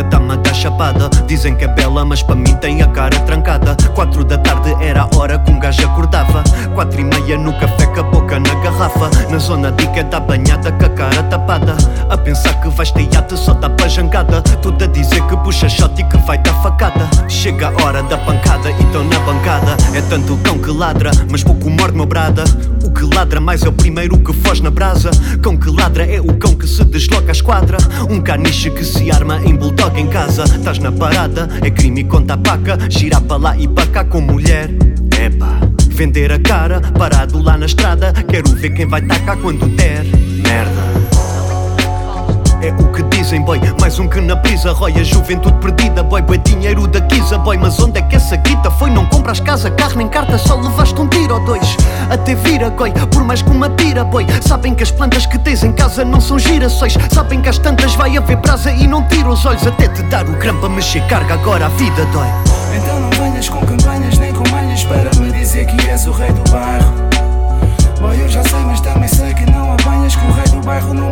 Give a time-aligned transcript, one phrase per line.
[0.00, 1.08] Que a vida tá-me a dar chapada.
[1.26, 3.74] Dizem que é bela, mas para mim tem a cara trancada.
[3.94, 6.44] Quatro da tarde era a hora que um gajo acordava.
[6.74, 9.10] Quatro e meia no café com a boca na garrafa.
[9.30, 11.76] Na zona de que da banhada com a cara tapada.
[12.10, 14.42] A pensar que vais ter iate só dá para jangada.
[14.60, 17.08] Tudo a dizer que puxa shot e que vai dar facada.
[17.26, 19.76] Chega a hora da pancada e tão na bancada.
[19.94, 22.44] É tanto cão que ladra, mas pouco morde meu brada.
[22.84, 25.10] O que ladra mais é o primeiro que foge na brasa.
[25.40, 27.78] Cão que ladra é o cão que se desloca à esquadra.
[28.10, 32.34] Um caniche que se arma em bulldog em casa Estás na parada, é crime conta
[32.34, 34.70] a paca Girar para lá e para cá com mulher
[35.18, 40.04] Epa, vender a cara, parado lá na estrada Quero ver quem vai tacar quando der
[40.42, 41.10] Merda
[42.62, 43.58] é o que dizem, boy.
[43.80, 46.20] Mais um que na brisa rói a juventude perdida, boy.
[46.20, 47.56] Boy, dinheiro da Kisa, boy.
[47.56, 48.90] Mas onde é que essa guita foi?
[48.90, 51.08] Não compras casa, carro nem carta, só levaste um.
[52.10, 54.26] Até vira, goi, por mais que uma pira, boy.
[54.42, 56.94] Sabem que as plantas que tens em casa não são girassóis.
[57.14, 59.64] Sabem que às tantas vai haver brasa e não tira os olhos.
[59.64, 62.26] Até te dar o grão para mexer carga, agora a vida dói.
[62.76, 66.32] Então não venhas com campanhas nem com malhas para me dizer que és o rei
[66.32, 66.92] do bairro.
[68.00, 70.92] Boy, eu já sei, mas também sei que não apanhas que o rei do bairro
[70.92, 71.08] no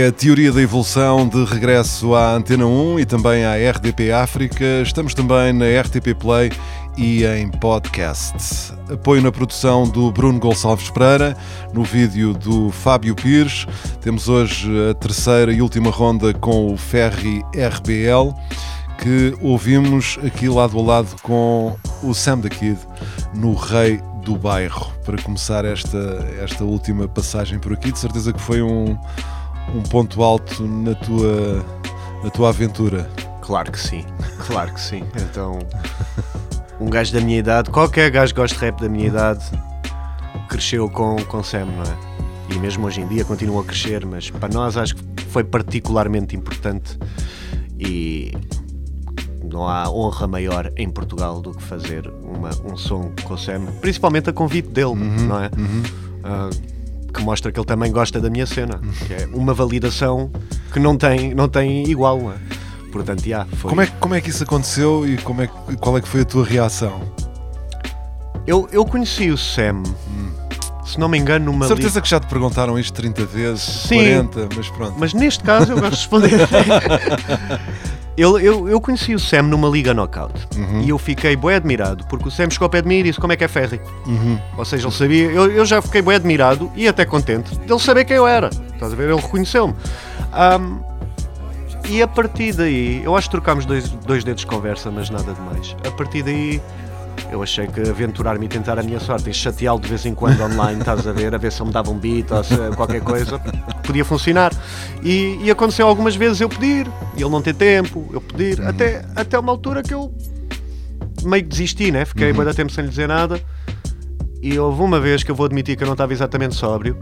[0.00, 4.64] É a teoria da evolução de regresso à Antena 1 e também à RDP África.
[4.82, 6.50] Estamos também na RTP Play
[6.96, 8.72] e em podcast.
[8.90, 11.36] Apoio na produção do Bruno Gonçalves Pereira,
[11.74, 13.66] no vídeo do Fábio Pires.
[14.00, 18.34] Temos hoje a terceira e última ronda com o Ferry RBL,
[19.02, 22.78] que ouvimos aqui lado a lado com o Sam the Kid
[23.34, 24.90] no Rei do Bairro.
[25.04, 28.96] Para começar esta, esta última passagem por aqui, de certeza que foi um,
[29.74, 31.64] um ponto alto na tua,
[32.22, 33.10] na tua aventura.
[33.40, 34.04] Claro que sim,
[34.46, 35.02] claro que sim.
[35.16, 35.58] Então,
[36.80, 39.44] um gajo da minha idade, qualquer gajo que gosta de rap da minha idade,
[40.48, 42.54] cresceu com, com Sam, não é?
[42.54, 46.34] E mesmo hoje em dia continua a crescer, mas para nós acho que foi particularmente
[46.34, 46.98] importante
[47.78, 48.32] e
[49.44, 53.66] não há honra maior em Portugal do que fazer uma, um som com o Sam,
[53.80, 55.50] principalmente a convite dele, não é?
[56.24, 56.50] Ah,
[57.12, 60.30] que mostra que ele também gosta da minha cena, que é uma validação
[60.72, 62.36] que não tem, não tem igual, não é?
[62.92, 63.68] Portanto, já, foi.
[63.68, 65.46] Como é, que- como é que isso aconteceu e como é,
[65.80, 67.00] qual é que foi a tua reação?
[68.46, 69.82] Eu, eu conheci o Sam,
[70.84, 73.96] se não me engano, numa li- Certeza que já te perguntaram isto 30 vezes, Sim.
[74.30, 74.94] 40, mas pronto.
[74.98, 76.40] Mas neste caso eu gosto de responder.
[78.16, 80.80] eu, eu, eu conheci o Sam numa liga knockout Uhum.
[80.82, 83.18] e eu fiquei bem admirado porque o Sam chegou ao pé de mim e disse
[83.20, 83.80] como é que é Ferry.
[84.06, 84.38] Uhum.
[84.58, 88.04] Ou seja, ele sabia, eu, eu já fiquei bem admirado e até contente dele saber
[88.04, 88.50] quem eu era.
[88.74, 89.08] Estás a ver?
[89.10, 89.74] Ele reconheceu-me.
[90.32, 90.80] Ahm,
[91.88, 95.32] e a partir daí, eu acho que trocámos dois, dois dedos de conversa, mas nada
[95.32, 95.74] demais.
[95.86, 96.60] A partir daí,
[97.30, 100.40] eu achei que aventurar-me e tentar a minha sorte e chateá-lo de vez em quando
[100.42, 103.00] online, estás a ver, a ver se ele me dava um beat ou se, qualquer
[103.00, 103.38] coisa,
[103.84, 104.52] podia funcionar.
[105.02, 106.86] E, e aconteceu algumas vezes eu pedir,
[107.16, 110.12] e ele não ter tempo, eu pedir, até, até uma altura que eu
[111.24, 112.04] meio que desisti, né?
[112.04, 112.52] Fiquei uhum.
[112.52, 113.40] tempo sem lhe dizer nada.
[114.42, 116.96] E houve uma vez que eu vou admitir que eu não estava exatamente sóbrio.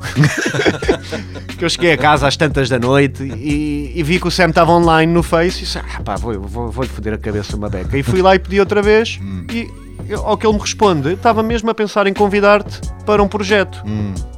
[1.56, 4.48] que eu cheguei a casa às tantas da noite e, e vi que o Sam
[4.48, 7.68] estava online no Face e disse: Ah, pá, vou-lhe vou, vou foder a cabeça uma
[7.68, 7.96] beca.
[7.96, 9.20] E fui lá e pedi outra vez.
[9.52, 9.70] E
[10.08, 13.82] eu- ao que ele me responde, estava mesmo a pensar em convidar-te para um projeto.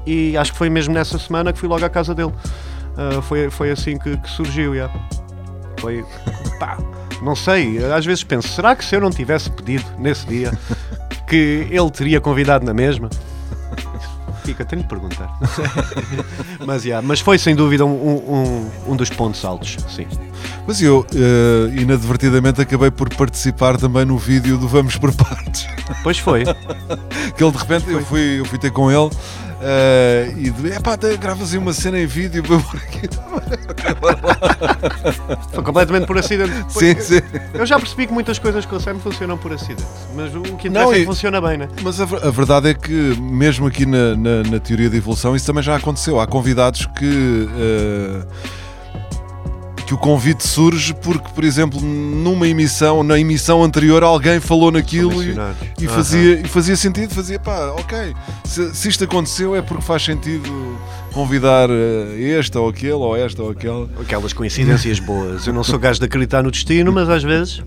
[0.07, 2.33] E acho que foi mesmo nessa semana que fui logo à casa dele.
[2.97, 4.91] Ah, foi, foi assim que, que surgiu, já.
[5.79, 6.05] Foi,
[6.59, 6.77] pá,
[7.23, 10.53] não sei, às vezes penso, será que se eu não tivesse pedido nesse dia
[11.27, 13.09] que ele teria convidado na mesma?
[14.51, 15.33] Fica, tenho de perguntar.
[16.67, 20.09] mas, yeah, mas foi sem dúvida um, um, um dos pontos altos, sim.
[20.67, 25.69] Mas eu, eh, inadvertidamente, acabei por participar também no vídeo do Vamos por Partes.
[26.03, 26.43] Pois foi.
[27.37, 29.11] que ele de repente, eu fui, eu fui ter com ele
[29.61, 33.09] eh, e de, epá, gravas aí uma cena em vídeo para pôr aqui.
[35.53, 36.53] Foi completamente por acidente.
[36.73, 37.21] Sim, sim.
[37.55, 39.85] Eu já percebi que muitas coisas com o Sam funcionam por acidente.
[40.15, 41.69] Mas o que Não, interessa é e- que funciona bem, né?
[41.83, 45.47] Mas a, a verdade é que, mesmo aqui na, na- na teoria da evolução, isso
[45.47, 46.21] também já aconteceu.
[46.21, 47.49] Há convidados que.
[47.59, 48.23] eh,
[49.91, 55.21] que o convite surge porque, por exemplo, numa emissão, na emissão anterior, alguém falou naquilo
[55.21, 55.55] e, e Aham.
[55.89, 58.15] fazia, e fazia sentido, fazia pá, ok.
[58.45, 60.79] Se, se isto aconteceu é porque faz sentido
[61.13, 63.89] convidar eh, este ou aquele, ou esta ou aquele.
[64.01, 65.49] Aquelas coincidências boas.
[65.49, 67.61] Eu não sou gajo de acreditar no destino, mas às vezes.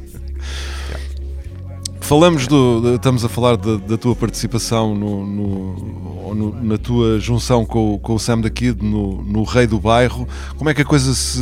[2.14, 2.80] Falamos do.
[2.80, 7.96] de- estamos a falar da, da tua participação no, no- no- na tua junção com,
[7.96, 10.28] o- com o Sam da Kid no, no Rei do Bairro.
[10.56, 11.42] Como é que a coisa se,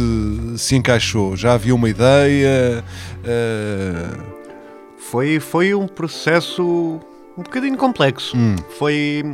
[0.57, 1.35] se encaixou?
[1.35, 2.85] Já havia uma ideia?
[3.25, 4.17] Eh,
[4.97, 6.63] Foi, foi um processo
[7.37, 8.37] um bocadinho complexo.
[8.79, 9.25] Foi.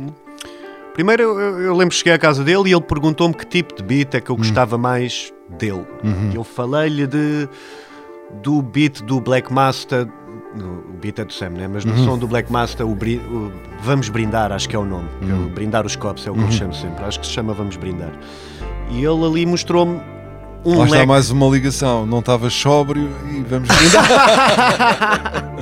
[0.92, 3.82] Primeiro eu, eu- lembro que cheguei à casa dele e ele perguntou-me que tipo de
[3.84, 5.86] beat é que eu gostava mais dele.
[6.32, 7.48] E eu falei-lhe de
[8.42, 10.08] do beat do Black Master.
[10.54, 11.68] No- beat é do Sam, né?
[11.68, 13.52] Mas no som do Black Master, o, o
[13.82, 15.08] Vamos Brindar, acho que é o nome.
[15.28, 17.04] É o brindar os copos, é o que eu chamo sempre.
[17.04, 18.12] Acho que se chama Vamos Brindar.
[18.90, 20.00] E ele ali mostrou-me
[20.64, 21.06] um lá está leque.
[21.06, 22.06] mais uma ligação.
[22.06, 25.44] Não estavas sóbrio e vamos brindar.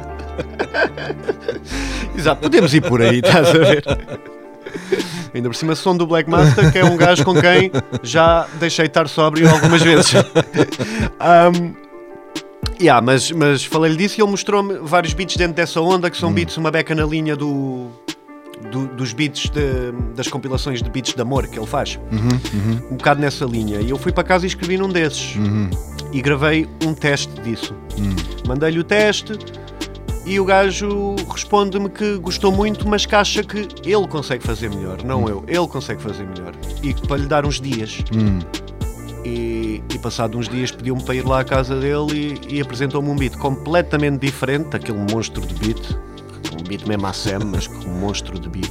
[2.17, 3.85] Exato, podemos ir por aí, estás a ver?
[5.35, 7.71] Ainda por cima, som do Black Master, que é um gajo com quem
[8.03, 10.13] já deixei estar sóbrio algumas vezes.
[11.19, 11.75] Um,
[12.81, 16.33] yeah, mas, mas falei-lhe disso e ele mostrou-me vários beats dentro dessa onda, que são
[16.33, 17.89] beats, uma beca na linha do,
[18.71, 21.99] do- dos beats de- das compilações de beats de amor que ele faz.
[22.91, 23.81] Um bocado nessa linha.
[23.81, 25.35] E eu fui para casa e escrevi num desses.
[26.13, 27.75] E gravei um teste disso.
[28.47, 29.33] Mandei-lhe o teste
[30.25, 35.03] e o gajo responde-me que gostou muito, mas que acha que ele consegue fazer melhor,
[35.05, 35.45] não eu.
[35.47, 36.53] Ele consegue fazer melhor.
[36.83, 37.99] E para lhe dar uns dias.
[39.27, 43.09] E, e passado uns dias pediu-me para ir lá à casa dele e, e apresentou-me
[43.11, 45.99] um beat completamente diferente, daquele monstro de beat,
[46.59, 48.71] um beat mesmo à Sam, mas com um monstro de beat,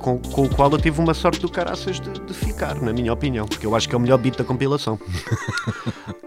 [0.00, 3.12] com, com o qual eu tive uma sorte do caraças de, de ficar, na minha
[3.12, 4.98] opinião, porque eu acho que é o melhor beat da compilação.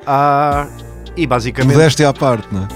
[0.05, 0.67] Ah,
[1.15, 1.75] e basicamente.
[1.75, 2.67] Modéstia à parte, não é?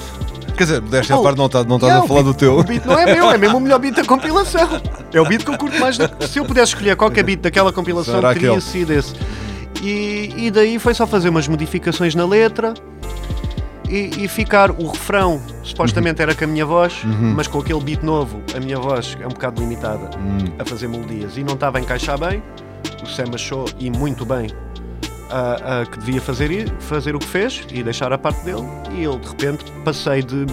[0.56, 2.30] Quer dizer, modéstia à Oh, parte não, tá- não estás Yeah, a falar o do
[2.34, 2.60] beat- teu.
[2.60, 4.70] O beat não é meu, é mesmo o melhor beat da compilação.
[5.14, 5.98] É o beat que eu curto mais.
[5.98, 6.10] Da...
[6.28, 8.62] Se eu pudesse escolher qualquer beat daquela compilação, Será teria aquele?
[8.62, 9.14] sido esse.
[9.86, 12.74] E, e daí foi só fazer umas modificações na letra
[13.88, 15.40] e, e ficar o refrão.
[15.64, 17.02] Supostamente era com a minha voz,
[17.36, 20.10] mas com aquele beat novo, a minha voz é um bocado limitada
[20.58, 22.42] a fazer melodias e não estava a encaixar bem.
[23.04, 24.48] O Sam achou, e muito bem,
[25.30, 28.66] a- a que devia fazer, fazer o que fez e deixar a parte dele.
[28.94, 30.46] E eu, de repente, passei de,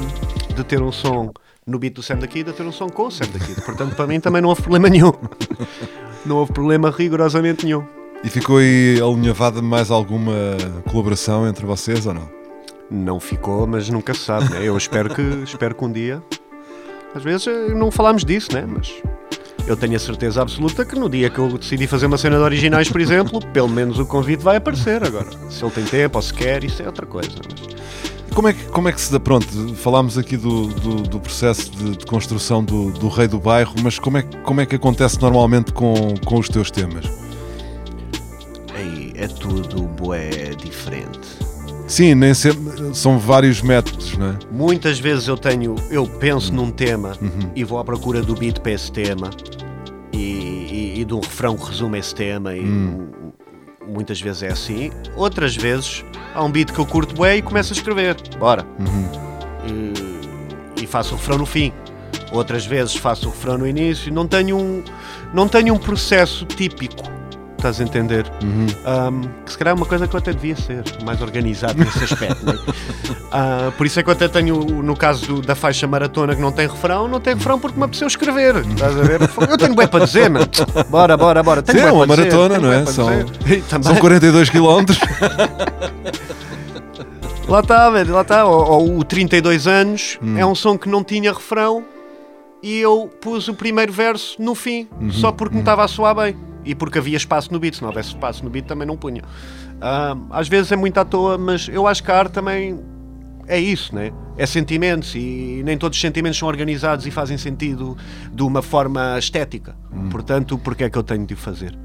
[0.55, 1.33] de ter um som
[1.67, 3.63] no beat do Sam da Kid a ter um som com o Sam da Kid.
[3.63, 5.13] Portanto, para mim também não houve problema nenhum.
[6.25, 7.83] Não houve problema rigorosamente nenhum.
[8.25, 10.33] E ficou aí alinhavada mais alguma
[10.91, 12.29] colaboração entre vocês ou não?
[12.91, 14.61] Não ficou, mas nunca se sabe, né?
[14.63, 16.23] Eu espero que, espero que um dia.
[17.15, 18.65] Às vezes eh, não falámos disso, né?
[18.67, 18.93] Mas
[19.67, 22.43] eu tenho a certeza absoluta que no dia que eu decidi fazer uma cena de
[22.43, 25.29] originais, por exemplo, pelo menos o convite vai aparecer agora.
[25.51, 27.31] Se ele tem tempo ou se quer, isso é outra coisa.
[27.45, 29.19] mas- Como é que, como é que se dá?
[29.21, 33.75] Pronto, falámos aqui do, do, do processo de, de construção do, do rei do bairro,
[33.83, 37.05] mas como é, que- como é que acontece normalmente com, com os teus temas?
[39.23, 41.21] É tudo bué diferente.
[41.87, 44.39] Sim, nem sempre, são vários métodos, não é?
[44.51, 47.17] Muitas vezes eu tenho, eu penso num tema
[47.55, 49.31] e vou à procura do beat para esse tema
[50.13, 52.65] e, e, e de um refrão que resume esse tema e
[53.87, 54.91] muitas vezes é assim.
[55.15, 58.17] Outras vezes há um beat que eu curto bem e começo a escrever.
[58.41, 58.67] Bora.
[59.69, 61.73] E, e faço o refrão no fim.
[62.33, 64.13] Outras vezes faço o refrão no início.
[64.13, 64.83] Não tenho um,
[65.33, 67.22] não tenho um processo típico.
[67.63, 68.27] Estás a entender?
[68.43, 72.03] Um, que se calhar é uma coisa que eu até devia ser mais organizado nesse
[72.03, 72.45] aspecto.
[72.45, 72.59] né?
[73.35, 76.43] Ah, por isso é que eu até tenho, no caso do- da faixa maratona que
[76.43, 78.57] não tem refrão, não tem refrão porque me apeteceu escrever.
[78.57, 79.21] Estás a ver?
[79.49, 80.47] Eu tenho bem para dizer, mano.
[80.91, 81.63] Bora, bora, bora.
[81.63, 82.85] Tenho Sim, é uma maratona, não é?
[82.85, 83.07] São-
[83.83, 84.85] São 42 km.
[87.49, 88.47] Lá está, velho, lá está.
[88.47, 90.37] O 32 anos Hum.
[90.37, 91.85] é um som que não tinha refrão
[92.63, 95.11] e eu pus o primeiro verso no fim, Uhum.
[95.11, 96.37] só porque me estava a soar bem.
[96.65, 99.23] E porque havia espaço no beat, se não houvesse espaço no beat também não punha.
[99.81, 102.79] Ah, às vezes é muito à toa, mas eu acho que a arte também
[103.47, 104.13] é isso, né?
[104.37, 107.97] É sentimentos e nem todos os sentimentos são organizados e fazem sentido
[108.33, 109.77] de uma forma estética.
[110.11, 111.77] Portanto, porque é que eu tenho de o fazer?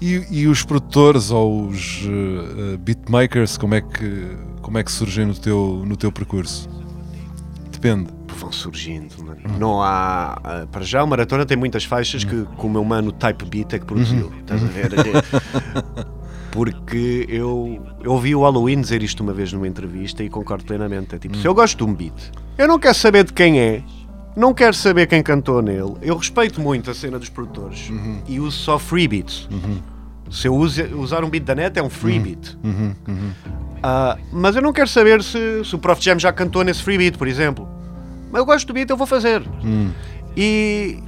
[0.00, 5.26] E, e os produtores ou os uh, beatmakers, como é, que, como é que surgem
[5.26, 6.68] no teu, no teu percurso?
[7.70, 8.10] Depende.
[8.38, 9.25] Vão surgindo.
[9.58, 10.38] Não há.
[10.42, 13.72] ah, Para já, o Maratona tem muitas faixas que, que o meu mano Type Beat
[13.74, 14.32] é que produziu.
[14.40, 14.90] Estás a ver?
[16.50, 21.14] Porque eu, eu ouvi o Halloween dizer isto uma vez numa entrevista e concordo plenamente.
[21.14, 22.14] É tipo, se eu gosto de um beat,
[22.56, 23.82] eu não quero saber de quem é,
[24.34, 25.94] não quero saber quem cantou nele.
[26.00, 27.90] Eu respeito muito a cena dos produtores
[28.26, 29.48] e uso só free beats.
[30.30, 32.56] Se eu use- usar um beat da net, é um free beat.
[33.82, 36.96] Ah, mas eu não quero saber se, se o Prof Jam já cantou nesse free
[36.96, 37.68] beat, por exemplo.
[38.30, 39.42] Mas eu gosto do beat, eu vou fazer.
[40.36, 40.98] E,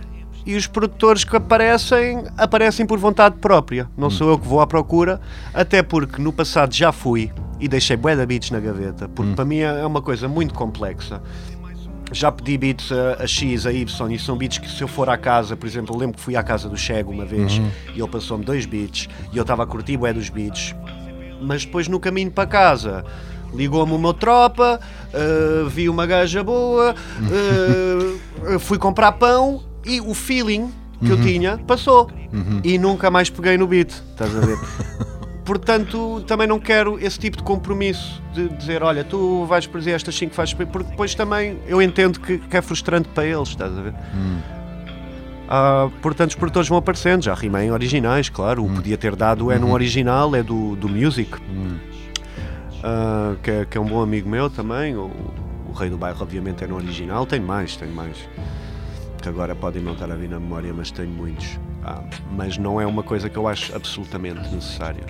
[0.47, 3.89] e os produtores que aparecem, aparecem por vontade própria.
[3.97, 5.21] Não sou eu que vou à procura,
[5.53, 9.45] até porque no passado já fui e deixei bué de beats na gaveta, porque para
[9.45, 11.21] mim é uma coisa muito complexa.
[12.11, 15.11] Já pedi beats a, a X, a Y, e são beats que se eu for
[15.11, 17.61] à casa, por exemplo, lembro que fui à casa do Chego uma vez
[17.95, 20.75] e ele passou-me dois beats e eu estava a curtir bué dos beats,
[21.43, 23.05] mas depois no caminho para casa
[23.53, 24.81] ligou-me meu tropa,
[25.13, 31.59] uh, vi uma gaja boa, uh, fui comprar pão e o feeling que eu tinha
[31.59, 32.11] passou.
[32.65, 34.59] E nunca mais peguei no beat, estás a ver?
[35.45, 40.15] Portanto, também não quero esse tipo de compromisso de dizer, olha, tu vais fazer estas
[40.15, 43.81] 5 faixas, porque depois também eu entendo que, que é frustrante para eles, estás a
[43.81, 43.95] ver?
[45.49, 48.63] Ah, portanto, os produtores vão aparecendo, já rimei em originais, claro.
[48.63, 51.31] O podia ter dado é num original, é do, do Music,
[52.83, 54.97] Ah, que, é, que é um bom amigo meu também.
[54.97, 55.11] O,
[55.69, 57.27] o Rei do Bairro, obviamente, é no original.
[57.27, 58.17] Tenho mais, tenho mais.
[59.23, 61.59] Que agora podem não estar a vir na memória, mas tenho muitos.
[61.85, 62.03] Ah,
[62.37, 65.03] mas não é uma coisa que eu acho absolutamente necessária.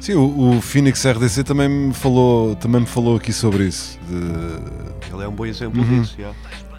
[0.00, 3.98] Sim, o, o Phoenix RDC também me falou, também me falou aqui sobre isso.
[4.08, 6.14] De, Ele é um bom exemplo disso.
[6.18, 6.32] já.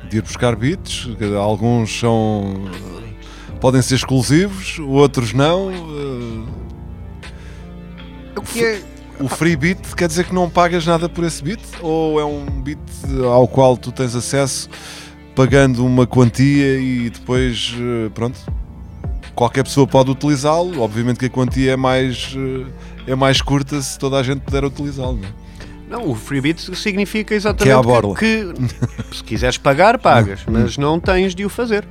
[0.08, 2.65] de ir buscar beats, alguns são
[3.60, 5.69] podem ser exclusivos, outros não.
[5.69, 6.46] eh,
[8.38, 8.81] O que é.
[9.20, 11.60] O free beat quer dizer que não pagas nada por esse beat?
[11.82, 12.80] Ou é um beat
[13.26, 14.70] ao qual tu tens acesso
[15.36, 18.40] pagando uma quantia e depois, eh, pronto,
[19.36, 20.82] qualquer pessoa pode utilizá-lo?
[20.82, 22.34] Obviamente que a quantia é mais,
[23.06, 25.32] eh, é mais curta se toda a gente puder utilizá-lo, não é?
[25.90, 28.16] Não, o free beat significa exatamente Que é à borla.
[28.16, 28.46] que,
[29.10, 31.84] que se quiseres pagar, pagas, mas não tens de o fazer.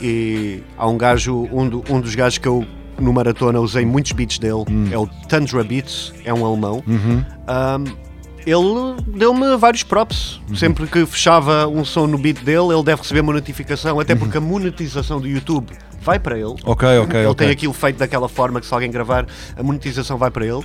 [0.00, 2.66] E há um gajo, um, do- um dos gajos que eu
[3.02, 6.82] no maratona usei muitos beats dele, é o Tundra Beats, é um alemão.
[6.86, 8.12] Um,
[8.44, 10.40] ele deu-me vários props.
[10.54, 14.36] Sempre que fechava um som no beat dele, ele deve receber uma notificação, até porque
[14.38, 15.68] a monetização do YouTube
[16.00, 16.56] vai para ele.
[16.64, 17.34] Ok, ok, Ele ok.
[17.46, 19.24] tem aquilo feito daquela forma que se alguém gravar,
[19.56, 20.60] a monetização vai para ele.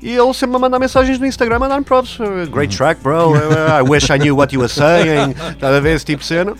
[0.00, 2.18] E ele sempre me manda mensagens no Instagram a dar-me props.
[2.52, 2.76] Great Uhum.
[2.76, 3.32] track, bro.
[3.34, 5.32] I wish I knew what you were saying.
[5.50, 6.54] Estás a ver esse tipo de cena?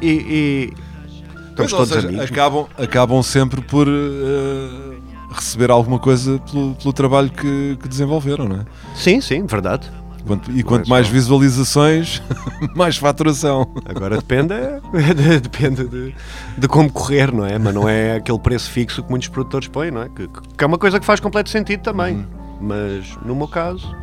[0.00, 0.70] E.
[0.70, 0.72] e
[1.62, 2.30] estamos todos seja, amigos.
[2.30, 4.96] acabam, acabam sempre por eh,
[5.32, 8.64] receber alguma coisa pelo, pelo trabalho que, que desenvolveram, não é?
[8.94, 9.90] Sim, sim, verdade.
[10.26, 12.22] Quanto- e quanto mais visualizações,
[12.74, 13.70] mais faturação.
[13.84, 16.14] Agora depende, de- depende de,
[16.56, 17.58] de como correr, não é?
[17.58, 20.08] Mas não é aquele preço fixo que muitos produtores põem, não é?
[20.08, 22.16] Que, que é uma coisa que faz completo sentido também.
[22.16, 22.24] Uhum.
[22.62, 23.94] Mas no meu caso,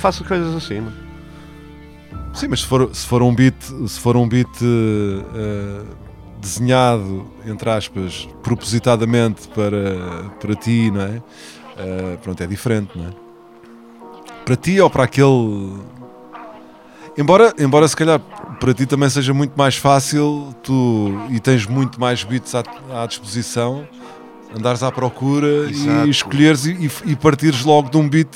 [0.00, 0.80] faço as coisas assim.
[0.80, 1.02] não é?
[2.32, 3.54] Sim, mas se for, se for um beat,
[3.86, 5.82] se for um beat eh,
[6.42, 11.22] desenhado, entre aspas, propositadamente para, para ti, não é?
[11.78, 13.10] Eh, pronto, é diferente, não é?
[14.44, 15.78] Para ti ou para aquele.
[17.16, 18.18] Embora, embora se calhar
[18.58, 22.62] para ti também seja muito mais fácil tu e tens muito mais beats à,
[23.02, 23.86] à disposição,
[24.56, 26.06] andares à procura Exato.
[26.06, 28.28] e escolheres e, e partires logo de um beat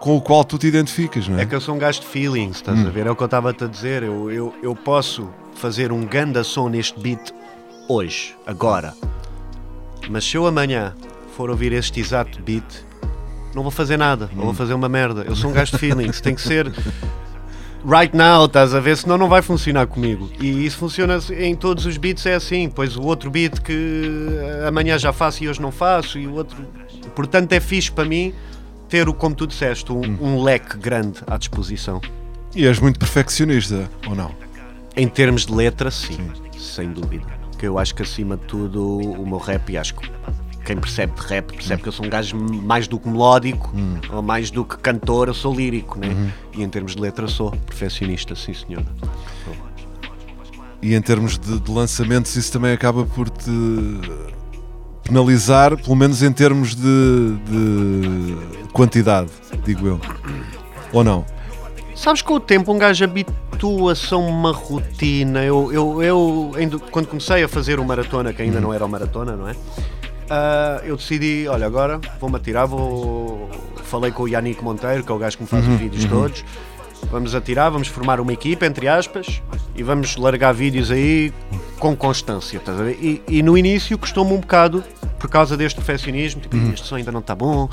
[0.00, 1.42] com o qual tu te identificas, não é?
[1.42, 2.86] É que eu sou um gajo de feelings, estás Hum.
[2.86, 3.06] a ver?
[3.06, 4.02] É o que eu estava-te a dizer.
[4.02, 7.32] Eu, eu, eu posso fazer um ganda som neste beat
[7.88, 8.94] hoje, agora.
[10.08, 10.94] Mas se eu amanhã
[11.36, 12.64] for ouvir este exato beat,
[13.54, 15.22] não vou fazer nada, não vou fazer uma merda.
[15.22, 16.72] Eu sou um gajo de feelings, tem que ser
[17.86, 18.96] right now, estás a ver?
[18.96, 20.30] Senão não vai funcionar comigo.
[20.40, 22.68] E isso funciona em todos os beats, é assim.
[22.68, 24.28] Pois o outro beat que
[24.66, 26.56] amanhã já faço e hoje não faço, e o outro.
[27.14, 28.34] Portanto, é fixe para mim
[28.88, 32.00] ter, como tu disseste, um, um leque grande à disposição.
[32.54, 34.30] E és muito perfeccionista, ou não?
[34.96, 37.26] Em termos de letra, sim, sem dúvida.
[37.58, 40.10] Que eu acho que acima de tudo o meu rap, e acho que
[40.64, 43.72] quem percebe de rap percebe que eu sou um gajo mais do que melódico
[44.12, 46.32] ou mais do que cantor, eu sou lírico, né?
[46.54, 48.86] E em termos de letra sou perfeccionista, sim senhora.
[50.80, 53.50] E em termos de, de lançamentos, isso também acaba por te
[55.02, 58.36] penalizar, pelo menos em termos de, de
[58.72, 59.30] quantidade,
[59.64, 60.00] digo eu.
[60.92, 61.24] Ou não?
[61.94, 65.44] Sabes que com o tempo um gajo habitua-se a uma rotina.
[65.44, 68.88] Eu, eu, eu ainda- quando comecei a fazer o maratona, que ainda não era o
[68.88, 69.54] maratona, não é?
[70.28, 73.48] Ah, eu decidi, olha, agora vou-me atirar, vou.
[73.84, 76.44] Falei com o Yannick Monteiro, que é o gajo que me faz os vídeos todos.
[77.10, 79.42] Vamos atirar, vamos formar uma equipa, entre aspas,
[79.76, 81.32] e vamos largar vídeos aí
[81.78, 82.56] com constância.
[82.56, 82.98] estás a ver?
[83.00, 84.82] E, e no início custou-me um bocado,
[85.24, 87.66] por causa deste perfeccionismo, tipo, este som ainda não está bom,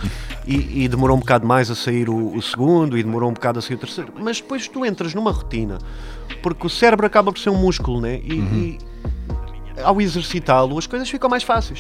[0.48, 3.60] e, e demorou um bocado mais a sair o, o segundo, e demorou um bocado
[3.60, 4.14] a sair o terceiro.
[4.18, 5.78] Mas depois tu entras numa rotina,
[6.42, 8.22] porque o cérebro acaba por ser um músculo, né?
[8.24, 8.78] E, e
[9.84, 11.80] ao exercitá-lo as coisas ficam mais fáceis.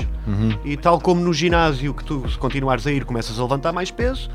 [0.66, 3.90] E tal como no ginásio, que tu, se continuares a ir, começas a levantar mais
[3.92, 4.30] peso,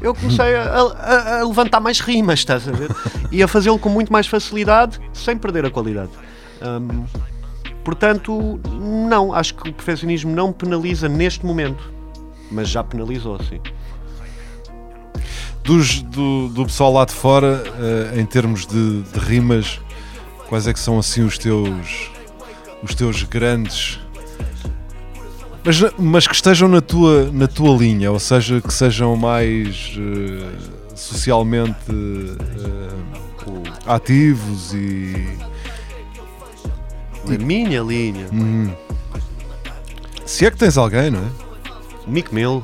[0.00, 2.90] eu comecei a, a- a levantar mais rimas, estás a ver?
[3.32, 6.10] E a fazê-lo com muito mais facilidade, sem perder a qualidade.
[6.62, 7.04] Hum,
[7.86, 8.58] portanto,
[9.08, 11.88] não, acho que o perfeccionismo não penaliza neste momento,
[12.50, 13.60] mas já penalizou, sim.
[15.62, 19.80] Dos, do, do pessoal lá de fora, eh, em termos de, de rimas,
[20.48, 22.10] quais é que são assim os teus
[22.82, 24.00] os teus grandes
[25.64, 30.48] mas, mas que estejam na tua, na tua linha, ou seja, que sejam mais eh,
[30.94, 32.96] socialmente eh,
[33.86, 35.36] ativos e
[37.38, 38.26] Minha linha,
[40.24, 41.46] se é que tens alguém, não é?
[42.06, 42.62] Mick Mill.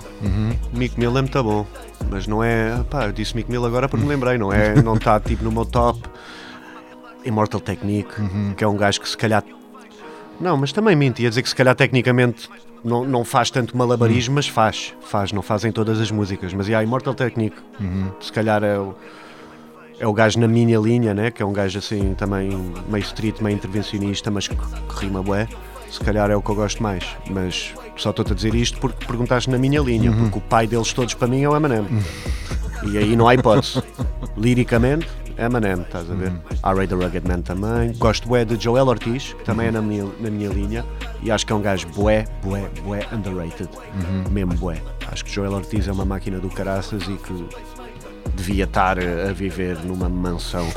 [0.73, 1.67] Mick Mill é muito bom.
[2.11, 2.83] Mas não é.
[2.91, 4.81] Pá, eu disse Mick Mill agora porque me lembrei, não é?
[4.83, 6.01] Não está tipo no meu top.
[7.25, 8.15] Immortal Technique,
[8.57, 9.45] que é um gajo que se calhar.
[10.41, 11.23] Não, mas também menti.
[11.23, 12.51] Ia dizer que se calhar tecnicamente
[12.83, 14.93] não, não faz tanto malabarismo, mas faz.
[15.01, 16.53] Faz, não fazem todas as músicas.
[16.53, 17.57] Mas e a Immortal Technique,
[18.21, 18.95] se calhar é o.
[19.99, 21.31] É o gajo na minha linha, né?
[21.31, 22.51] Que é um gajo assim também
[22.89, 25.47] meio street, meio intervencionista, mas que, que rima bué.
[25.91, 27.05] Se calhar é o que eu gosto mais.
[27.31, 30.93] Mas só estou-te a dizer isto porque perguntaste na minha linha, porque o pai deles
[30.93, 31.87] todos para mim é o Eminem.
[32.91, 33.83] E aí não há hipótese.
[34.37, 35.07] Liricamente,
[35.39, 36.33] Eminem, estás a ver?
[36.65, 36.87] R.A.
[36.87, 37.93] The Rugged Man também.
[37.99, 40.85] Gosto bué de Joel Ortiz, que também é na minha, na minha linha.
[41.23, 43.69] E acho que é um gajo bué, bué, bué underrated.
[44.31, 44.81] Mesmo bué.
[45.11, 47.47] Acho que Joel Ortiz é uma máquina do caraças e que
[48.35, 50.69] devia estar a viver numa mansão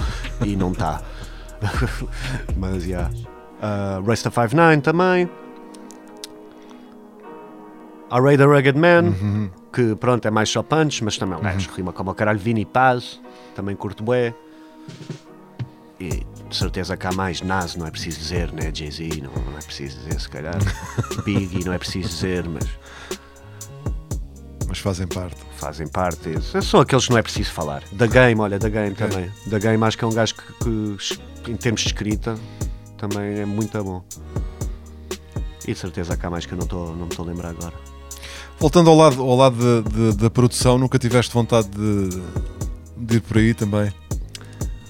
[0.44, 1.02] e não está.
[2.58, 2.88] Mas já.
[2.88, 3.12] Yeah.
[3.56, 5.30] Uh, Rasta 59 também.
[8.12, 8.38] R.A.
[8.38, 11.76] The Rugged Man, que pronto, é mais só punch, mas também é um gajo que
[11.76, 12.38] rima como o caralho.
[12.38, 13.20] Vini Paz,
[13.56, 14.34] também curto bué.
[16.00, 18.72] E de certeza que há mais Nas, não é preciso dizer, né?
[18.74, 20.58] Jay-Z, não, não é preciso dizer, se calhar.
[21.26, 22.70] Biggie, não é preciso dizer, mas
[24.76, 25.38] Mas fazem parte.
[25.56, 26.34] fazem parte.
[26.62, 27.82] São aqueles que não é preciso falar.
[27.94, 29.32] Da Game, olha, da Game também.
[29.48, 30.98] Da Game acho que é um gajo que,
[31.44, 32.36] que, em termos de escrita,
[32.98, 34.04] também é muito bom.
[35.66, 37.50] E de certeza que há mais que eu não, tô, não me estou a lembrar
[37.52, 37.74] agora.
[38.60, 42.10] Voltando ao lado, ao lado da- da- da produção, nunca tiveste vontade de,
[42.98, 43.94] de ir por aí também?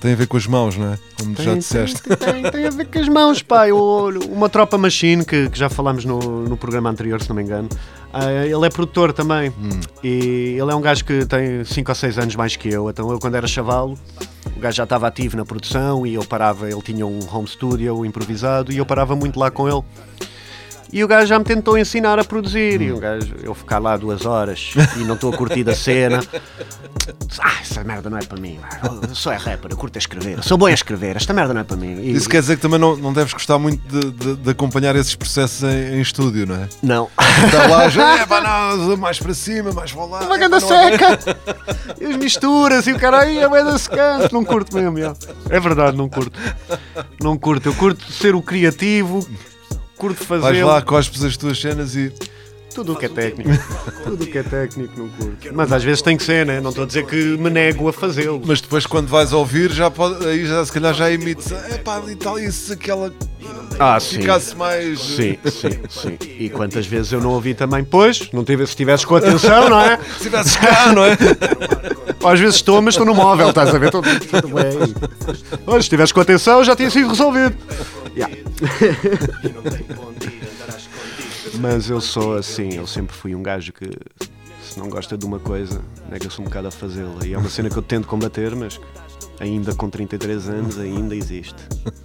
[0.05, 0.99] Tem a ver com as mãos, não é?
[1.19, 1.99] Como já Tem- disseste.
[2.03, 3.67] Tem, tem, tem a ver com as mãos, pá.
[3.67, 7.41] Eu- uma tropa machine que, que já falámos no, no programa anterior, se não me
[7.41, 7.67] engano.
[8.13, 9.51] Ah, ele é produtor também.
[10.03, 12.87] E ele é um gajo que tem 5 ou 6 anos mais que eu.
[12.87, 13.97] Então eu, quando era chavalo,
[14.55, 16.69] o gajo já estava ativo na produção e eu parava.
[16.69, 19.81] Ele tinha um home studio improvisado e eu parava muito lá com ele.
[20.93, 22.81] E o gajo já me tentou ensinar a produzir.
[22.81, 26.23] E o gajo, eu ficar lá duas horas e não estou a curtir da cena.
[27.39, 28.59] Ah, essa merda não é para mim.
[29.07, 30.37] Eu sou é rapper, eu curto a escrever.
[30.37, 31.99] Eu sou bom a escrever, esta merda não é para mim.
[32.01, 34.95] E- Isso quer dizer que também não, não deves gostar muito de, de- de acompanhar
[34.95, 36.69] esses processos em, em estúdio, não é?
[36.81, 37.09] Não.
[37.45, 38.41] Está lá, já, é, pá,
[38.77, 40.19] não, mais para cima, mais para lá.
[40.21, 41.19] Uma é, é- seca!
[41.99, 44.33] E as misturas e o cara aí é da secante.
[44.33, 45.13] Não curto mesmo, já.
[45.49, 46.39] É verdade, não curto.
[47.21, 47.67] Não curto.
[47.69, 49.27] Eu curto ser o criativo,
[49.97, 52.11] curto Vais fazer lá, cospes as tuas cenas e.
[52.73, 53.49] tudo o que é técnico.
[54.03, 55.49] Tudo o que é técnico, não curto.
[55.53, 56.59] Mas às vezes tem que ser, né?
[56.61, 58.39] Não estou a dizer que me nego a fazê-lo.
[58.45, 61.51] Mas depois, quando vais ouvir, já pode, aí já, se calhar já emites.
[61.51, 63.11] É pá, e tal, e se aquela.
[63.79, 64.19] Ah, sim.
[64.19, 64.99] ficasse mais.
[64.99, 66.17] Sim, sim, sim.
[66.39, 69.81] E quantas vezes eu não ouvi também, pois, não tive, se estivesse com atenção, não
[69.81, 69.97] é?
[70.17, 71.17] Se tivesses cá, não é?
[72.23, 73.87] Às vezes estou, mas estou no móvel, estás a ver?
[73.87, 74.95] Estou tudo bem.
[75.65, 77.55] Olha, se estivesse com atenção, já tinha sido resolvido.
[78.15, 78.35] Yeah.
[81.59, 83.89] mas eu sou assim, eu sempre fui um gajo que
[84.61, 87.25] se não gosta de uma coisa, nega-se um bocado a fazê-la.
[87.25, 88.85] E é uma cena que eu tento combater, mas que
[89.39, 91.55] ainda com 33 anos ainda existe.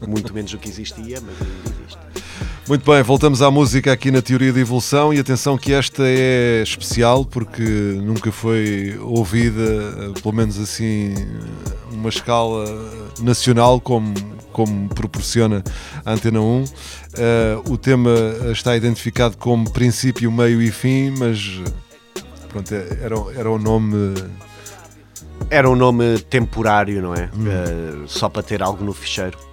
[0.06, 1.98] Muito menos do que existia, mas ainda existe.
[2.68, 6.62] Muito bem, voltamos à música aqui na Teoria da Evolução e atenção que esta é
[6.62, 11.14] especial porque nunca foi ouvida, eh, pelo menos assim,
[11.90, 12.64] uma escala
[13.20, 14.14] nacional como,
[14.52, 15.62] como proporciona
[16.04, 16.64] a Antena 1.
[16.64, 16.64] Uh,
[17.72, 18.10] o tema
[18.52, 21.60] está identificado como princípio, meio e fim, mas
[22.48, 24.14] pronto, era, era o nome.
[25.48, 27.24] Era um nome temporário, não é?
[27.34, 29.49] Uh, só para ter algo no ficheiro.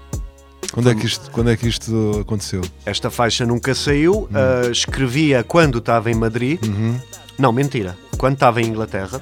[0.77, 2.61] Quando é, que isto, quando é que isto aconteceu?
[2.85, 4.29] Esta faixa nunca saiu.
[4.29, 6.63] Uh, escrevia quando estava em Madrid.
[6.63, 6.99] Uhum.
[7.35, 7.97] Não, mentira.
[8.15, 9.19] Quando estava em Inglaterra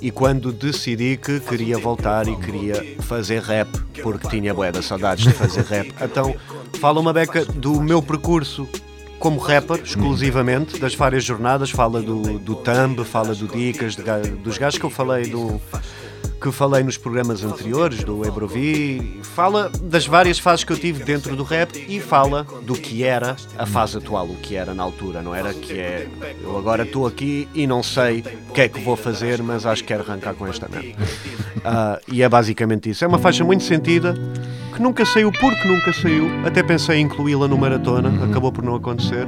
[0.00, 3.68] e quando decidi que queria voltar e queria fazer rap,
[4.02, 5.92] porque tinha bué de saudades de fazer rap.
[6.00, 6.34] Então,
[6.80, 8.66] fala uma beca do meu percurso
[9.18, 11.70] como rapper, exclusivamente, das várias jornadas.
[11.70, 14.02] Fala do, do Thumb, fala do Dicas, de
[14.42, 15.60] dos gajos que eu falei do
[16.40, 21.34] que falei nos programas anteriores, do Ebrovi, fala das várias fases que eu tive dentro
[21.34, 25.20] do rap e fala do que era a fase atual, o que era na altura,
[25.20, 26.08] não era que é
[26.42, 29.82] eu agora estou aqui e não sei o que é que vou fazer, mas acho
[29.82, 30.96] que quero arrancar com esta merda.
[31.64, 33.04] Ah, e é basicamente isso.
[33.04, 34.14] É uma faixa muito sentida
[34.74, 36.28] que nunca saiu porque nunca saiu.
[36.46, 39.26] Até pensei em incluí-la no maratona, acabou por não acontecer,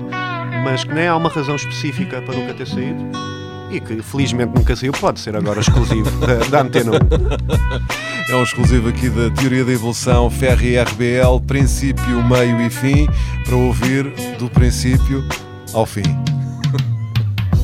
[0.63, 3.40] mas que nem há uma razão específica para nunca ter saído.
[3.71, 8.33] E que felizmente nunca saiu, pode ser agora exclusivo da, da Antena 1.
[8.33, 13.09] É um exclusivo aqui da Teoria da Evolução Ferri RBL, princípio, meio e fim,
[13.45, 15.25] para ouvir do princípio
[15.73, 16.03] ao fim.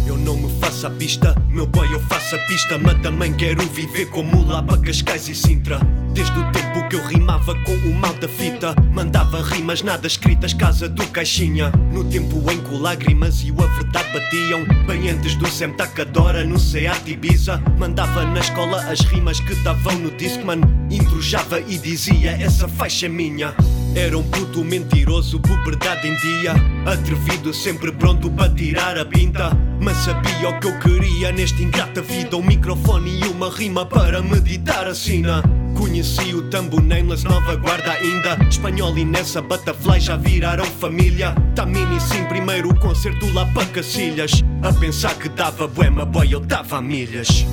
[0.06, 3.62] Eu não me faço a pista, meu boy eu faço a pista Mas também quero
[3.68, 5.80] viver como lá para Cascais e Sintra
[6.16, 10.54] Desde o tempo que eu rimava com o mal da fita Mandava rimas nada escritas,
[10.54, 11.70] casa do caixinha.
[11.92, 16.42] No tempo em que lágrimas e o a verdade batiam Bem antes do Sem Tacadora
[16.42, 20.62] no Seat Ibiza Mandava na escola as rimas que estavam no Discman.
[20.90, 23.54] Intrujava e dizia essa faixa é minha.
[23.94, 26.54] Era um puto mentiroso, puberdade em dia
[26.86, 29.50] Atrevido, sempre pronto para tirar a pinta.
[29.82, 34.22] Mas sabia o que eu queria nesta ingrata vida Um microfone e uma rima para
[34.22, 35.42] meditar a sina
[35.76, 38.38] Conheci o Tambo Nameless, nova guarda ainda.
[38.48, 41.34] Espanhol e nessa butterfly já viraram família.
[41.54, 44.42] Tamini sim, primeiro concerto lá para Cacilhas.
[44.62, 47.46] A pensar que dava bué, mas boy eu dava a milhas.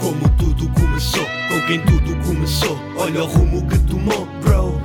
[0.00, 2.78] Como tudo começou, com quem tudo começou.
[2.96, 4.80] Olha o rumo que tomou, bro.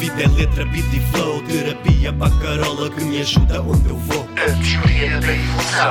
[0.00, 1.42] Vida é letra, beat e flow.
[1.42, 4.26] Terapia para Carola que me ajuda onde eu vou.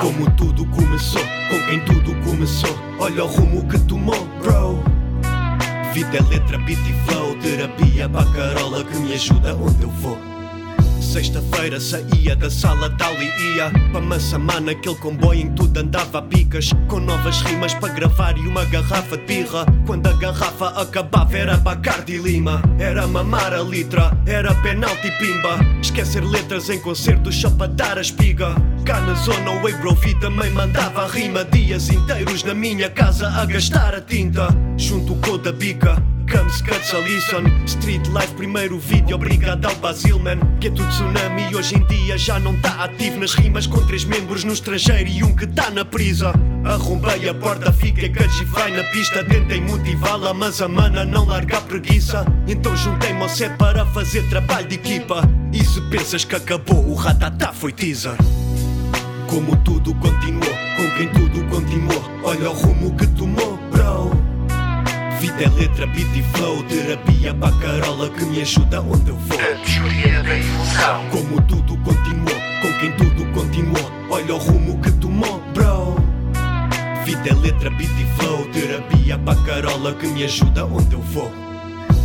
[0.01, 2.77] Como tudo começou, com quem tudo começou.
[2.99, 4.94] Olha o rumo que tomou, bro
[5.95, 7.37] Vida é letra, beat e flow.
[7.37, 10.34] Terapia para Carola que me ajuda onde eu vou
[11.15, 16.21] Sexta-feira saía da sala tal e ia Para Massamá naquele comboio em tudo andava a
[16.21, 19.65] picas Com novas rimas para gravar e uma garrafa de birra.
[19.87, 22.61] Quando a garrafa acabava era Bacardi Lima.
[22.77, 25.57] Era mamar a litra, era penalti pimba.
[25.81, 28.53] Esquecer letras em concertos só para dar a espiga.
[28.83, 31.45] Cá na zona o Ebrovi também mandava a rima.
[31.45, 34.49] Dias inteiros na minha casa a gastar a tinta.
[34.75, 35.95] Junto com o da bica
[36.31, 36.61] Comes
[37.07, 42.17] Listen Street Life, primeiro vídeo, obrigado ao Basilman Que é tudo tsunami, hoje em dia
[42.17, 45.69] já não tá ativo Nas rimas com três membros no estrangeiro e um que tá
[45.69, 46.33] na prisa.
[46.63, 49.23] Arrombei a porta, fiquei que a vai na pista.
[49.23, 52.25] Tentei motivá-la, mas a mana não larga a preguiça.
[52.47, 55.21] Então juntei-me ao set para fazer trabalho de equipa.
[55.53, 58.15] E se pensas que acabou, o ratatá foi teaser.
[59.27, 64.24] Como tudo continuou, com quem tudo continuou Olha o rumo que tomou, bro
[65.19, 69.37] Vida é letra, beat e flow Terapia para Carola que me ajuda onde eu vou.
[71.11, 75.95] Como tudo continuou, com quem tudo continuou Olha o rumo que tomou, bro.
[77.05, 81.44] Vida é letra, beat e flow Terapia para Carola que me ajuda onde eu vou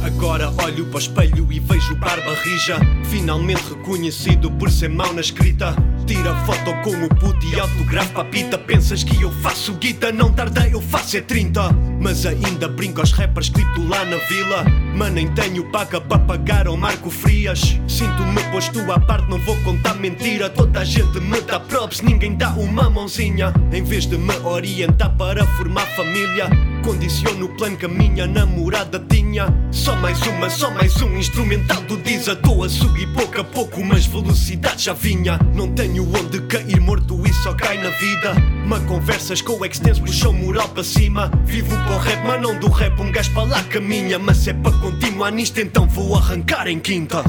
[0.03, 2.79] Agora olho para o espelho e vejo barba rija.
[3.05, 5.77] Finalmente reconhecido por ser mau na escrita.
[6.07, 8.57] Tira foto com o puto e autografo pita.
[8.57, 13.13] Pensas que eu faço guita, não tardei, eu faço é 30 Mas ainda brinco aos
[13.13, 14.65] rappers, clipo lá na vila.
[14.97, 17.79] Mas nem tenho paga para pagar ao Marco Frias.
[17.87, 20.49] Sinto-me posto à parte, não vou contar mentira.
[20.49, 23.53] Toda a gente me dá props, ninguém dá uma mãozinha.
[23.71, 26.49] Em vez de me orientar para formar família
[26.83, 29.47] Condiciono o plano que a minha namorada tinha.
[29.71, 33.85] Só mais uma, só mais um instrumental do Diz à toa Subi pouco a pouco,
[33.85, 35.39] mas velocidade já vinha.
[35.55, 38.35] Não tenho onde cair morto e só cai na vida.
[38.67, 41.31] Mas conversas com o extenso puxam moral para cima.
[41.45, 44.19] Vivo para o rap, mas não do rap Um gajo para lá caminha.
[44.19, 47.23] Mas é para continuar nisto então vou arrancar em quinta.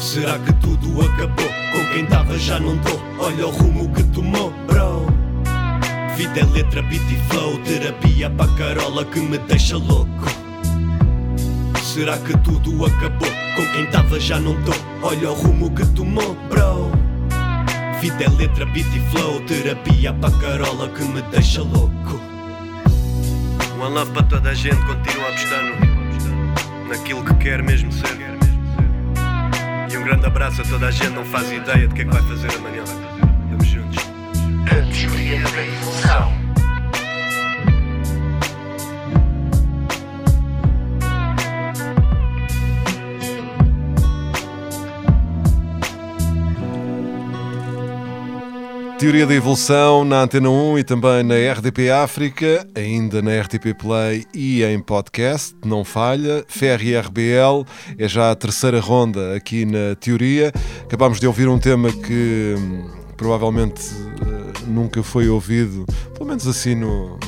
[0.00, 1.50] Será que tudo acabou?
[1.72, 4.89] Com quem tava já não tô Olha o rumo que tomou, bro
[6.20, 10.40] Vida é letra, beat e flow Terapia para Carola que me deixa louco
[11.94, 13.28] será que tudo acabou?
[13.56, 14.72] Com quem tava já não tô.
[15.02, 16.92] Olha o rumo que tomou, bro.
[18.00, 19.40] Vida é letra, beat e flow.
[19.40, 22.20] Terapia pra carola que me deixa louco.
[23.80, 25.72] One love para toda a gente, continua apostando
[26.88, 28.20] naquilo que quer mesmo ser.
[29.90, 32.10] E um grande abraço a toda a gente, não faz ideia de que é que
[32.10, 32.84] vai fazer amanhã.
[32.84, 34.09] Estamos juntos.
[34.70, 36.40] A teoria da evolução.
[49.00, 54.26] Teoria da Evolução na Antena 1 e também na RDP África, ainda na RTP Play
[54.34, 56.44] e em podcast, não falha.
[56.46, 57.66] FRRBL
[57.98, 60.52] é já a terceira ronda aqui na Teoria.
[60.84, 63.82] Acabámos de ouvir um tema que hum, provavelmente
[64.22, 67.18] eh, nunca foi ouvido, pelo menos assim no,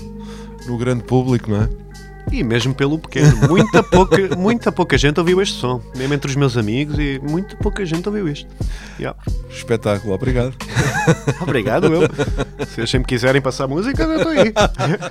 [0.67, 1.69] no grande público, não é?
[2.31, 3.37] E mesmo pelo pequeno.
[3.47, 5.83] Muita pouca, muita pouca gente ouviu este som.
[5.95, 8.49] Mesmo entre os meus amigos e muita pouca gente ouviu isto.
[8.99, 9.19] Yeah.
[9.51, 10.55] Espetáculo, obrigado.
[11.43, 12.03] Obrigado, eu.
[12.69, 14.55] Se eles sempre quiserem passar música, eu estou aí.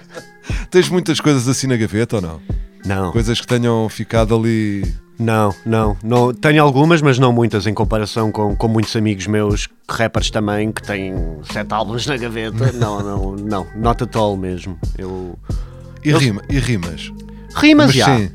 [0.71, 2.41] Tens muitas coisas assim na gaveta ou não?
[2.83, 4.81] Não, Coisas que tenham ficado ali.
[5.21, 6.33] Não, não, não.
[6.33, 10.81] Tenho algumas, mas não muitas em comparação com, com muitos amigos meus, rappers também, que
[10.81, 11.13] têm
[11.51, 12.71] sete álbuns na gaveta.
[12.73, 13.67] Não, não, não.
[13.75, 14.77] Not at all mesmo.
[14.97, 15.37] Eu.
[16.03, 17.11] E, Eu- rima, e rimas.
[17.55, 18.17] Rimas Mas já.
[18.17, 18.31] sim.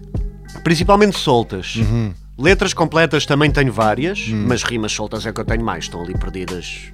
[0.63, 1.77] Principalmente soltas.
[1.77, 2.13] Uhum.
[2.39, 5.85] Letras completas também tenho várias, mas rimas soltas é que eu tenho mais.
[5.85, 6.93] Estão ali perdidas.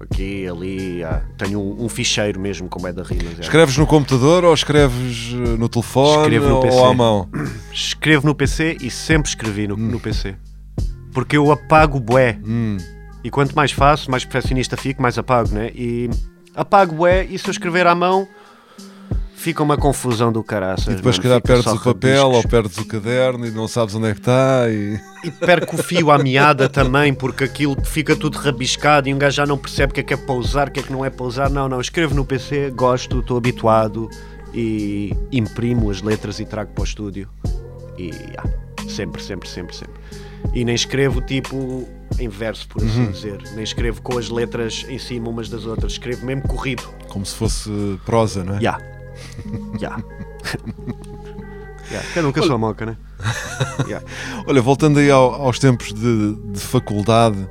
[0.00, 1.02] Aqui, ali.
[1.04, 3.38] ah, Tenho um, um ficheiro mesmo como é da rimas.
[3.38, 3.42] é.
[3.42, 6.76] Escreves no computador ou escreves eh, no telefone Escrevo no PC.
[6.76, 7.28] ou à mão?
[7.72, 10.36] Escrevo no PC e sempre escrevi no, no PC.
[11.12, 12.38] Porque eu apago bué.
[12.44, 12.76] Hum.
[13.24, 15.70] E quanto mais faço, mais perfeccionista fico, mais apago, né?
[15.74, 16.10] E
[16.54, 18.28] apago bué e se eu escrever à mão,
[19.46, 20.94] fica uma confusão do caraças.
[20.94, 22.44] E depois, se calhar, perdes o papel rabiscos.
[22.44, 24.68] ou perdes o caderno e não sabes onde é que está.
[24.68, 24.98] E...
[25.26, 29.36] E perco o fio à meada também, porque aquilo fica tudo rabiscado e um gajo
[29.36, 31.04] já não percebe o que é que é para usar, o que é que não
[31.04, 31.50] é para usar.
[31.50, 34.08] Não, não, escrevo no PC, gosto, estou habituado
[34.54, 37.28] e imprimo as letras e trago para o estúdio.
[37.98, 38.44] E ah,
[38.88, 39.94] sempre, sempre, sempre, sempre.
[40.54, 41.88] E nem escrevo tipo
[42.20, 43.42] em verso, por assim dizer.
[43.54, 45.92] Nem escrevo com as letras em cima umas das outras.
[45.92, 46.84] Escrevo mesmo corrido.
[47.08, 47.70] Como se fosse
[48.04, 48.60] prosa, não é?
[48.60, 48.95] Já.
[49.78, 50.02] Já.
[52.14, 52.96] Cada um com a sua moca, né?
[53.88, 54.02] Já.
[54.46, 57.48] Olha, voltando aí ao- aos tempos de, de faculdade,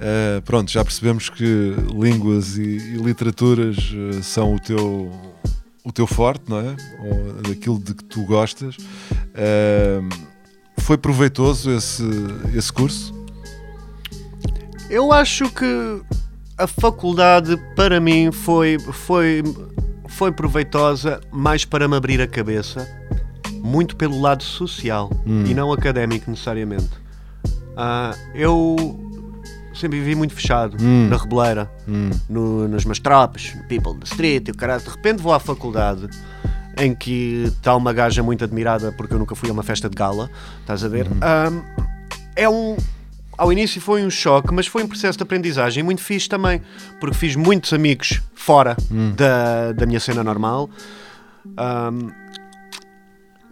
[0.00, 5.10] eh, pronto, já percebemos que línguas e, e literaturas eh, são o teu,
[5.84, 6.76] o teu forte, não é?
[7.00, 8.76] Ou daquilo de que tu gostas.
[9.34, 10.00] Eh,
[10.78, 12.02] foi proveitoso esse,
[12.54, 13.14] esse curso?
[14.90, 16.00] Eu acho que
[16.58, 19.42] a faculdade para mim foi, foi,
[20.16, 22.88] foi proveitosa mais para me abrir a cabeça,
[23.62, 25.10] muito pelo lado social
[25.46, 26.88] e não académico necessariamente.
[27.76, 28.98] Ah, eu
[29.74, 30.74] sempre vivi muito fechado
[31.10, 31.70] na reboleira,
[32.30, 34.82] no, nos meus tropas, no people da street e o caralho.
[34.82, 36.08] De repente vou à faculdade
[36.78, 39.96] em que está uma gaja muito admirada porque eu nunca fui a uma festa de
[39.96, 41.06] gala, estás a ver?
[41.20, 41.50] Ah,
[42.34, 42.74] é um.
[43.36, 46.62] Ao início foi um choque, mas foi um processo de aprendizagem muito fixe também,
[46.98, 48.76] porque fiz muitos amigos fora
[49.14, 50.70] da, da minha cena normal
[51.56, 52.08] ahm,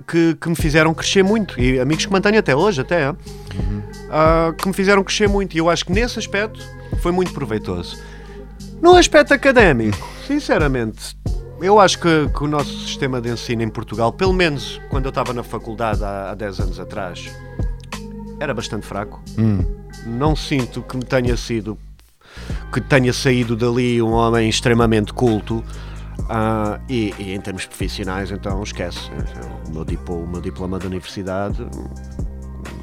[0.07, 3.15] que, que me fizeram crescer muito e amigos que mantenho até hoje, até
[4.11, 5.55] ah, que me fizeram crescer muito.
[5.55, 6.61] E eu acho que nesse aspecto
[7.01, 7.99] foi muito proveitoso.
[8.81, 11.17] No aspecto académico, sinceramente,
[11.61, 15.11] eu acho que, que o nosso sistema de ensino em Portugal, pelo menos quando eu
[15.11, 17.31] estava na faculdade há, há 10 anos atrás,
[18.41, 19.21] era bastante fraco.
[20.07, 21.79] Não sinto que me tenha sido
[22.73, 25.63] que tenha saído dali um homem extremamente culto.
[26.29, 29.11] ah, e, e em termos profissionais, então esquece.
[29.69, 31.89] O meu, dipo- o meu diploma da universidade hum,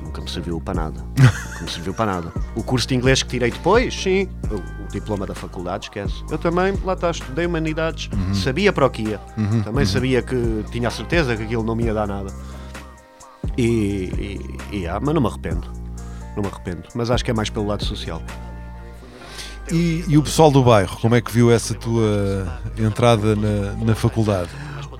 [0.06, 1.02] nunca me serviu para nada.
[1.52, 2.34] Nunca me serviu para nada.
[2.56, 4.28] O curso de inglês que tirei depois, sim.
[4.50, 6.24] O, o diploma da faculdade, esquece.
[6.32, 9.20] Eu também, lá está, estudei humanidades, sabia para o que ia.
[9.64, 12.34] Também sabia que tinha a certeza que aquilo não me ia dar nada.
[13.58, 14.40] E,
[14.72, 15.68] e, e ah, mas não me arrependo.
[16.36, 16.84] Não me arrependo.
[16.96, 18.22] Mas acho que é mais pelo lado social.
[19.72, 23.96] E, e o pessoal do bairro, como é que viu essa tua entrada na, na
[23.96, 24.50] faculdade?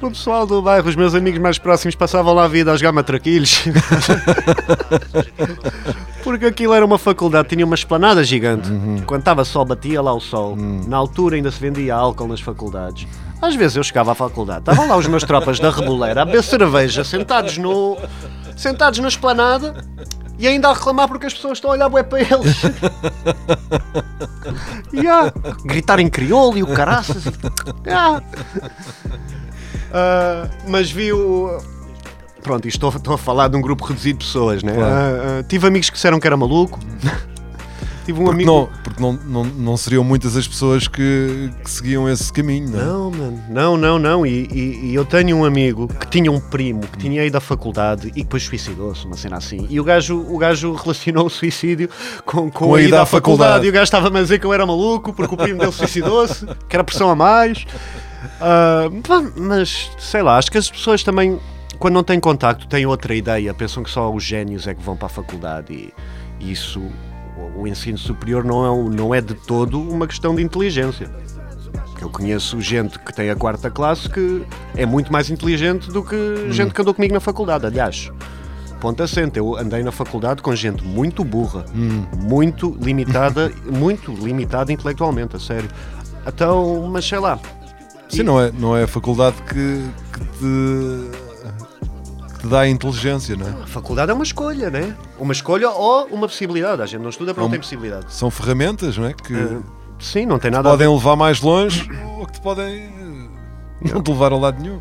[0.02, 2.92] O pessoal do bairro, os meus amigos mais próximos, passavam lá a vida a jogar
[2.92, 3.64] matraquilhos.
[6.24, 8.68] Porque aquilo era uma faculdade, tinha uma esplanada gigante.
[9.06, 10.56] Quando estava sol, batia lá o sol.
[10.88, 13.08] Na altura ainda se vendia álcool nas faculdades.
[13.42, 16.44] Às vezes eu chegava à faculdade, estavam lá os meus tropas da reboleira a beber
[16.44, 17.98] cerveja, sentados no.
[18.56, 19.84] sentados na esplanada
[20.38, 22.62] e ainda a reclamar porque as pessoas estão a olhar bué para eles.
[24.92, 25.32] Ya,
[25.64, 27.24] Gritar em crioulo e o caraças.
[27.86, 28.22] Ya.
[29.94, 31.58] Ah, mas vi o.
[32.42, 34.74] Pronto, isto estou, estou a falar de um grupo reduzido de pessoas, né?
[34.74, 34.94] Claro.
[34.94, 36.80] Ah, ah, tive amigos que disseram que era maluco.
[38.06, 38.52] Tive um Porque, amigo.
[38.52, 42.80] não, porque não, não, não seriam muitas as pessoas que, que seguiam esse caminho, não
[42.80, 42.84] é?
[42.84, 44.26] Não, mano, não, não, não.
[44.26, 47.42] E, e- e eu tenho um amigo que tinha um primo que tinha ido à
[47.42, 49.66] faculdade e que depois suicidou-se, uma cena assim.
[49.70, 51.90] E o gajo, o gajo relacionou o suicídio
[52.26, 53.66] com, com, a ida à faculdade.
[53.66, 56.46] E o gajo estava a dizer que eu era maluco porque o primo dele suicidou-se,
[56.68, 57.66] que era pressão a mais.
[58.40, 61.40] Pá, mas sei lá, acho que as pessoas também,
[61.80, 63.54] quando não têm contacto, têm outra ideia.
[63.54, 65.94] Pensam que só os génios é que vão para a faculdade e,
[66.40, 66.82] e isso,
[67.56, 71.10] o, ensino superior não é, não é de todo uma questão de inteligência.
[72.02, 74.44] Eu conheço gente que tem a quarta classe que
[74.76, 77.66] é muito mais inteligente do que gente que andou comigo na faculdade.
[77.66, 78.12] Aliás,
[78.80, 81.64] ponto assente, eu andei na faculdade com gente muito burra,
[82.18, 85.70] muito limitada, muito limitada intelectualmente, a sério.
[86.26, 87.40] Então, mas sei lá.
[88.10, 91.21] Sim, não é, não é a faculdade que, que te,
[92.42, 93.64] que te dá a inteligência, não é?
[93.64, 94.96] A faculdade é uma escolha, né?
[95.20, 96.82] Uma escolha ou uma possibilidade.
[96.82, 98.06] A gente não estuda porque não Um- tem possibilidade.
[98.10, 99.14] São ferramentas, não é?
[99.14, 99.60] Que Ah,
[100.00, 100.78] sim, não tem te nada a ver.
[100.86, 102.76] podem levar mais longe ou que te podem
[103.86, 104.80] eh, não te levar a lado nenhum.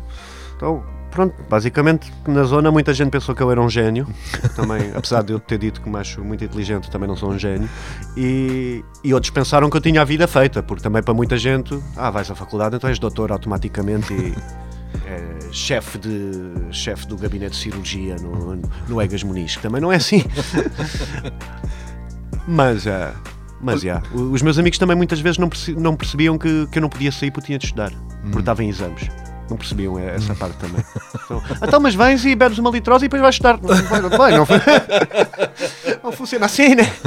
[0.55, 4.07] Então, pronto, basicamente na zona muita gente pensou que eu era um gênio.
[4.55, 7.37] Também, apesar de eu ter dito que me acho muito inteligente, também não sou um
[7.39, 7.69] gênio.
[8.17, 11.77] E, e outros pensaram que eu tinha a vida feita, porque também para muita gente,
[11.95, 14.33] ah, vais à faculdade, então és doutor automaticamente e
[15.11, 16.31] é, chefe de
[16.71, 18.55] chefe do gabinete de cirurgia no,
[18.87, 20.23] no Egas Muniz, que também não é assim.
[22.47, 23.13] Mas, ah,
[23.61, 26.79] mas já, o- os meus amigos também muitas vezes não, perce- não percebiam que, que
[26.79, 27.91] eu não podia sair porque tinha de estudar,
[28.23, 29.07] porque estava em exames.
[29.49, 30.83] Não percebiam eh, essa parte também.
[31.25, 33.59] Então, então, mas vens e bebes uma litrose e depois vais estudar.
[33.61, 34.47] Não, vai, não, vai, não,
[36.03, 36.91] não funciona assim, né?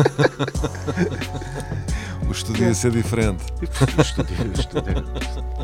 [2.35, 3.45] O estudo ia ser diferente.
[3.97, 5.05] Estudo, estudo.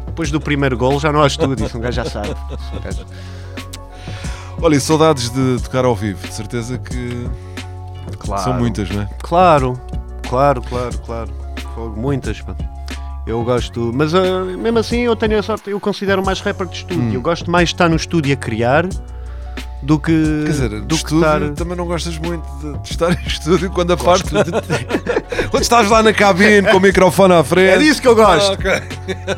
[0.07, 2.29] Depois do primeiro gol já não há estudo, isso um gajo já sabe.
[2.31, 3.05] Um gajo-
[4.63, 7.29] Olha, e saudades de tocar ao vivo, de certeza que
[8.39, 9.09] são muitas, não é?
[9.21, 9.81] Claro,
[10.29, 11.31] claro, claro, claro.
[11.97, 12.55] Muitas, pá.
[13.27, 16.77] Eu gosto, mas ah, mesmo assim eu tenho a sorte, eu considero mais rapper de
[16.77, 17.03] estúdio.
[17.03, 17.13] Hum.
[17.15, 18.87] Eu gosto mais de estar no estúdio a criar
[19.83, 20.13] do que.
[20.45, 21.51] Quer dizer, do de que estúdio estar.
[21.55, 24.31] também não gostas muito de, de estar em estúdio quando a parte.
[25.51, 27.71] quando estás lá na cabine com o microfone à frente.
[27.71, 28.51] É disso que eu gosto.
[28.51, 28.71] Ah, ok.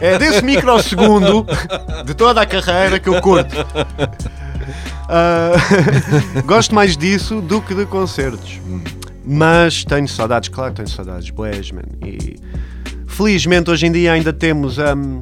[0.01, 1.47] É desse microsegundo
[2.05, 3.57] de toda a carreira que eu curto.
[5.09, 5.53] Ah,
[6.45, 8.61] gosto mais disso do que de concertos.
[9.25, 11.83] Mas tenho saudades, claro que tenho saudades, boés, man.
[12.05, 12.37] E
[13.07, 14.79] felizmente hoje em dia ainda temos.
[14.79, 15.21] ahm,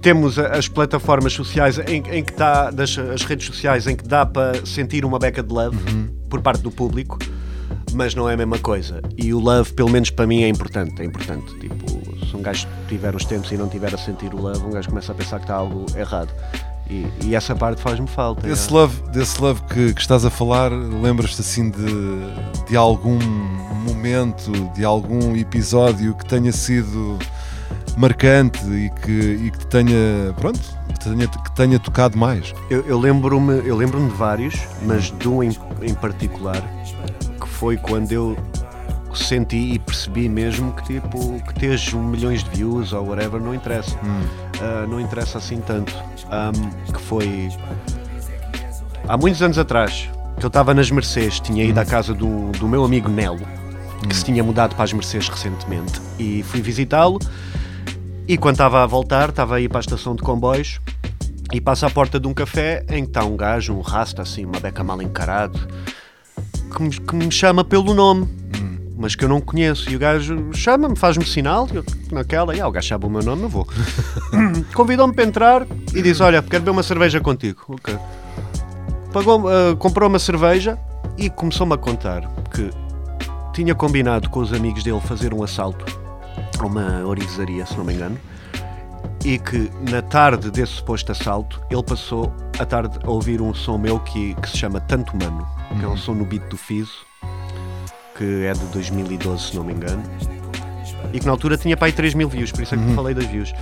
[0.00, 4.24] temos as plataformas sociais em, em que dá, das, as redes sociais em que dá
[4.24, 5.76] para sentir uma beca de love
[6.28, 7.18] por parte do público,
[7.92, 9.02] mas não é a mesma coisa.
[9.16, 11.00] E o love, pelo menos para mim, é importante.
[11.02, 11.58] É importante.
[11.58, 11.86] Tipo,
[12.26, 14.88] se um gajo tiver os tempos e não tiver a sentir o love, um gajo
[14.88, 16.32] começa a pensar que está algo errado.
[16.88, 18.46] E, e essa parte faz-me falta.
[18.46, 18.72] Desse é.
[18.72, 23.18] love, desse love que, que estás a falar, lembras-te assim de, de algum
[23.84, 27.18] momento, de algum episódio que tenha sido
[28.00, 30.58] marcante e que, e que te tenha, pronto,
[30.88, 32.54] que tenha, que tenha tocado mais?
[32.70, 35.50] Eu, eu lembro-me eu lembro de vários, mas de um em,
[35.82, 36.62] em particular
[37.38, 38.36] que foi quando eu
[39.14, 43.96] senti e percebi mesmo que tipo que um milhões de views ou whatever não interessa.
[44.60, 45.94] Ah, não interessa assim tanto.
[46.30, 47.48] Ahm, que foi
[49.08, 50.08] há muitos anos atrás
[50.38, 53.46] que eu estava nas Mercês tinha ido à casa do, do meu amigo Nelo
[54.08, 57.18] que se tinha mudado para as Mercês recentemente e fui visitá-lo
[58.30, 60.80] e quando estava a voltar estava a ir para a estação de comboios
[61.52, 64.44] e passa à porta de um café em que está um gajo, um rasta assim,
[64.44, 65.58] uma beca mal encarado,
[66.72, 68.28] que me, que me chama pelo nome,
[68.96, 69.90] mas que eu não conheço.
[69.90, 73.20] E o gajo chama-me, faz-me sinal, eu, naquela, e ah, o gajo sabe o meu
[73.20, 73.66] nome, eu vou.
[74.74, 77.64] Convidou-me para entrar e diz: Olha, quero beber uma cerveja contigo.
[77.66, 77.98] Ok.
[79.12, 80.78] Pagou, ah, comprou uma cerveja
[81.18, 82.70] e começou-me a contar que
[83.52, 85.99] tinha combinado com os amigos dele fazer um assalto
[86.64, 88.18] a uma orivesaria, se não me engano
[89.24, 93.76] e que na tarde desse suposto assalto ele passou a tarde a ouvir um som
[93.76, 95.46] meu que, que se chama Tanto Mano,
[95.78, 97.06] que é um som no beat do Fiso,
[98.16, 100.02] que é de 2012, se não me engano.
[101.12, 102.94] E que na altura tinha para aí 3 mil views, por isso é que te
[102.94, 103.52] falei das views.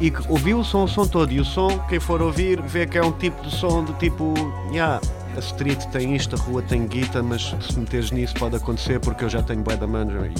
[0.00, 1.32] E que ouviu o som, o som todo.
[1.32, 4.34] E o som, quem for ouvir, vê que é um tipo de som de tipo,
[4.70, 5.00] yeah,
[5.36, 9.24] a street tem isto, a rua tem guita, mas se meteres nisso pode acontecer porque
[9.24, 10.30] eu já tenho bué da manja.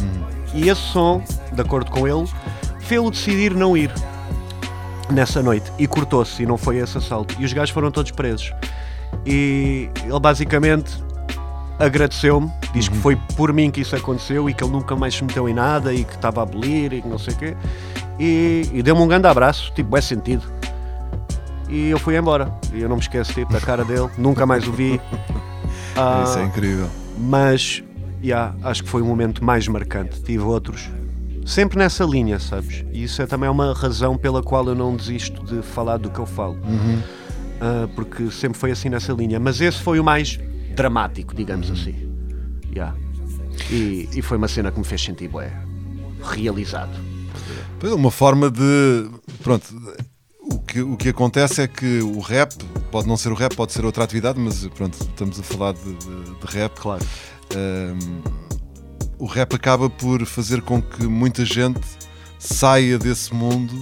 [0.55, 2.29] E esse som, de acordo com ele,
[2.81, 3.93] fez-o decidir não ir
[5.11, 7.35] nessa noite e cortou-se e não foi esse assalto.
[7.39, 8.53] E os gajos foram todos presos.
[9.27, 11.03] E ele basicamente
[11.79, 15.25] agradeceu-me, diz que foi por mim que isso aconteceu e que ele nunca mais se
[15.25, 17.57] meteu em nada e que estava a abolir e que não sei o quê.
[18.19, 20.45] E, e deu-me um grande abraço, tipo, é sentido.
[21.73, 22.53] E eu fui embora.
[22.73, 25.01] E eu não me esqueço tipo, da cara dele, nunca mais o vi.
[25.97, 26.89] Ah, Isso é incrível.
[27.19, 27.83] mas
[28.23, 30.21] yeah, acho que foi o momento mais marcante.
[30.23, 30.89] Tive outros.
[31.45, 32.85] Sempre nessa linha, sabes?
[32.93, 36.21] E isso é também uma razão pela qual eu não desisto de falar do que
[36.21, 36.57] eu falo.
[37.61, 39.41] Ah, porque sempre foi assim nessa linha.
[39.41, 40.39] Mas esse foi o mais
[40.77, 41.95] dramático, digamos assim.
[42.73, 42.95] Yeah.
[43.71, 45.53] E, e foi uma cena que me fez sentir bué,
[46.23, 46.97] realizado.
[47.81, 49.11] Pois é, Uma forma de.
[49.43, 49.67] Pronto.
[50.73, 52.55] O que, o que acontece é que o rap,
[52.91, 55.83] pode não ser o rap, pode ser outra atividade, mas pronto, estamos a falar de,
[55.83, 56.73] de- de rap.
[56.81, 57.05] Claro.
[57.55, 58.23] Ahm,
[59.19, 61.79] o rap acaba por fazer com que muita gente
[62.39, 63.75] saia desse mundo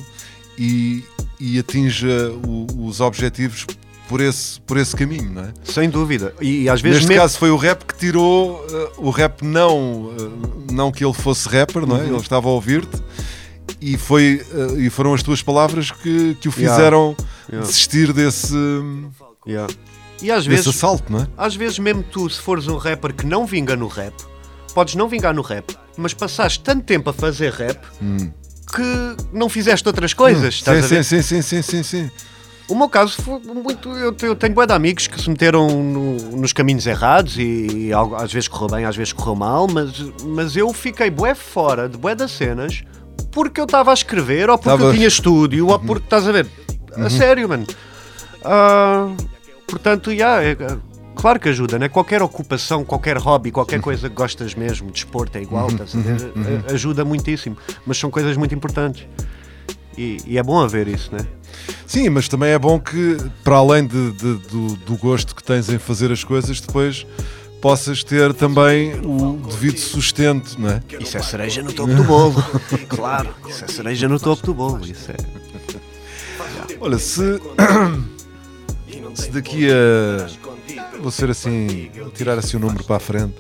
[0.59, 1.05] e,
[1.39, 3.65] e atinja o- os objetivos
[4.09, 5.53] por esse, por esse caminho, não é?
[5.63, 6.35] Sem dúvida.
[6.41, 9.43] E, e às vezes Neste mesmo- caso foi o rap que tirou uh, o rap
[9.45, 12.01] não, uh, não que ele fosse rapper, não é?
[12.01, 12.07] Uhum.
[12.09, 13.01] Ele estava a ouvir-te
[13.81, 17.17] e, foi, uh, e foram as tuas palavras que, que o fizeram
[17.49, 17.67] Yeah.
[17.67, 18.55] desistir desse,
[19.47, 19.73] Yeah.
[20.23, 21.27] E às desse vezes, assalto, não é?
[21.37, 24.13] às vezes mesmo tu, se fores um rapper que não vinga no rap,
[24.75, 27.79] podes não vingar no rap, mas passaste tanto tempo a fazer rap
[28.75, 30.55] que não fizeste outras coisas.
[30.55, 30.89] estás a Hum.
[30.89, 31.05] sim, ver?
[31.05, 32.11] sim, sim, sim, sim, sim, sim.
[32.69, 33.89] O meu caso foi muito.
[33.89, 37.93] Eu, eu tenho bué de amigos que se meteram no- nos caminhos errados e, e
[37.93, 39.91] algo- às vezes correu bem, às vezes correu mal, mas,
[40.25, 42.85] mas eu fiquei bué fora de bué das cenas
[43.31, 46.47] porque eu estava a escrever ou porque eu tinha estúdio ou porque estás a ver.
[46.97, 47.67] A sério, mano.
[48.45, 49.09] Ah,
[49.67, 50.57] portanto, yeah, é-
[51.15, 51.89] claro que ajuda, né?
[51.89, 56.33] Qualquer ocupação, qualquer hobby, qualquer coisa que gostas mesmo, desporto é igual, estás a ver?
[56.69, 57.57] A- Ajuda muitíssimo,
[57.87, 59.07] mas são coisas muito importantes.
[59.97, 61.27] E, e é bom haver isso, né?
[61.87, 65.69] Sim, mas também é bom que, para além de- de- do, do gosto que tens
[65.69, 67.07] em fazer as coisas, depois
[67.61, 70.83] possas ter também o devido sustento, não é?
[70.99, 72.43] Isso é cereja no topo do bolo.
[72.89, 74.85] claro, isso é cereja no topo do bolo.
[74.85, 75.17] Isso é.
[76.81, 77.41] Olha, se,
[79.15, 80.27] se daqui a.
[81.01, 83.35] Vou ser assim, vou tirar assim o número para a frente.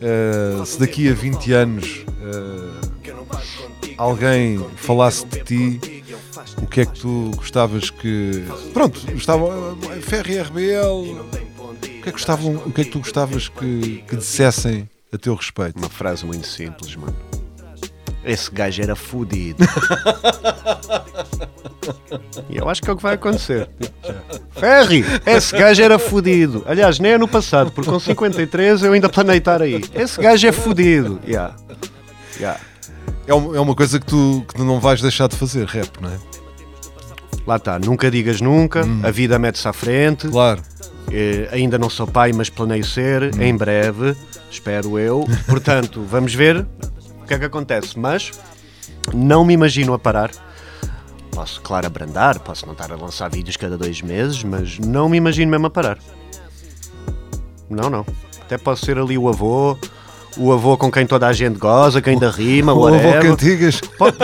[0.00, 3.14] eh, se daqui a 20 anos eh,
[3.96, 6.04] alguém falasse de ti,
[6.58, 8.44] o que é que tu gostavas que.
[8.72, 9.76] Pronto, gostava.
[9.96, 10.86] eh, Ferry RBL.
[10.86, 11.43] O
[12.04, 15.34] que é que, gostavam, o que, é que tu gostavas que, que dissessem a teu
[15.34, 15.78] respeito?
[15.78, 17.16] Uma frase muito simples, mano.
[18.22, 19.64] Esse gajo era fudido.
[22.48, 23.68] e eu acho que é o que vai acontecer.
[24.52, 26.62] Ferry, esse gajo era fudido.
[26.66, 29.82] Aliás, nem é no passado, porque com 53 eu ainda planei estar aí.
[29.94, 31.20] Esse gajo é fudido.
[31.26, 31.56] Yeah.
[32.36, 32.60] Yeah.
[33.26, 36.10] É, é uma coisa que tu, que tu não vais deixar de fazer, rap, não
[36.10, 36.18] é?
[37.46, 40.28] Lá está, nunca digas nunca, a vida mete-se à frente.
[40.28, 40.62] Claro.
[41.10, 44.16] Eh, ainda não sou pai, mas planeio ser em breve,
[44.50, 45.24] espero eu.
[45.46, 46.66] Portanto, vamos ver
[47.22, 47.98] o que é que acontece.
[47.98, 48.32] Mas
[49.12, 50.30] não me imagino a parar.
[51.30, 55.16] Posso, claro, abrandar, posso não estar a lançar vídeos cada dois meses, mas não me
[55.16, 55.98] imagino mesmo a parar.
[57.68, 58.06] Não, não.
[58.40, 59.76] Até posso ser ali o avô,
[60.36, 63.22] o avô com quem toda a gente goza, quem ainda rima, O avô whatever.
[63.22, 63.80] Cantigas.
[63.80, 64.16] Pode...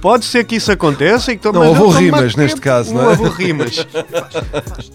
[0.00, 3.06] Pode ser que isso aconteça e que Não, avô rimas, neste caso, não é?
[3.06, 3.86] Um avô rimas.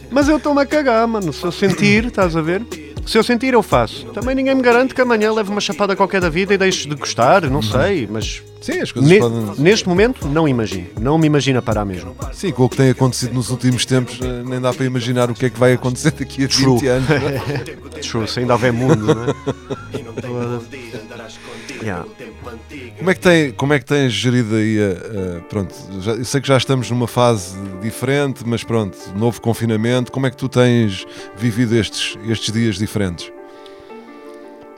[0.09, 1.33] mas eu estou-me a cagar, mano.
[1.33, 2.61] Se eu sentir, estás a ver?
[3.05, 4.05] Se eu sentir, eu faço.
[4.07, 6.95] Também ninguém me garante que amanhã leve uma chapada qualquer da vida e deixe de
[6.95, 8.41] gostar, não sei, mas.
[8.61, 9.53] Sim, as coisas ne- podem.
[9.57, 10.87] Neste momento, não imagino.
[10.99, 12.15] Não me imagino a parar mesmo.
[12.31, 15.33] Sim, com o que tem acontecido nos últimos tempos, eh, nem dá para imaginar o
[15.33, 16.87] que é que vai acontecer daqui a 20 True.
[16.87, 17.07] anos.
[18.09, 19.35] True, se ainda houver mundo, não é?
[21.81, 22.05] Yeah.
[22.97, 26.25] Como é que, tem, como é que tens gerido aí a, a- pronto, já- eu
[26.25, 30.47] sei que já estamos numa fase diferente, mas pronto, novo confinamento, como é que tu
[30.47, 31.05] tens
[31.35, 33.31] vivido estes, estes dias diferentes?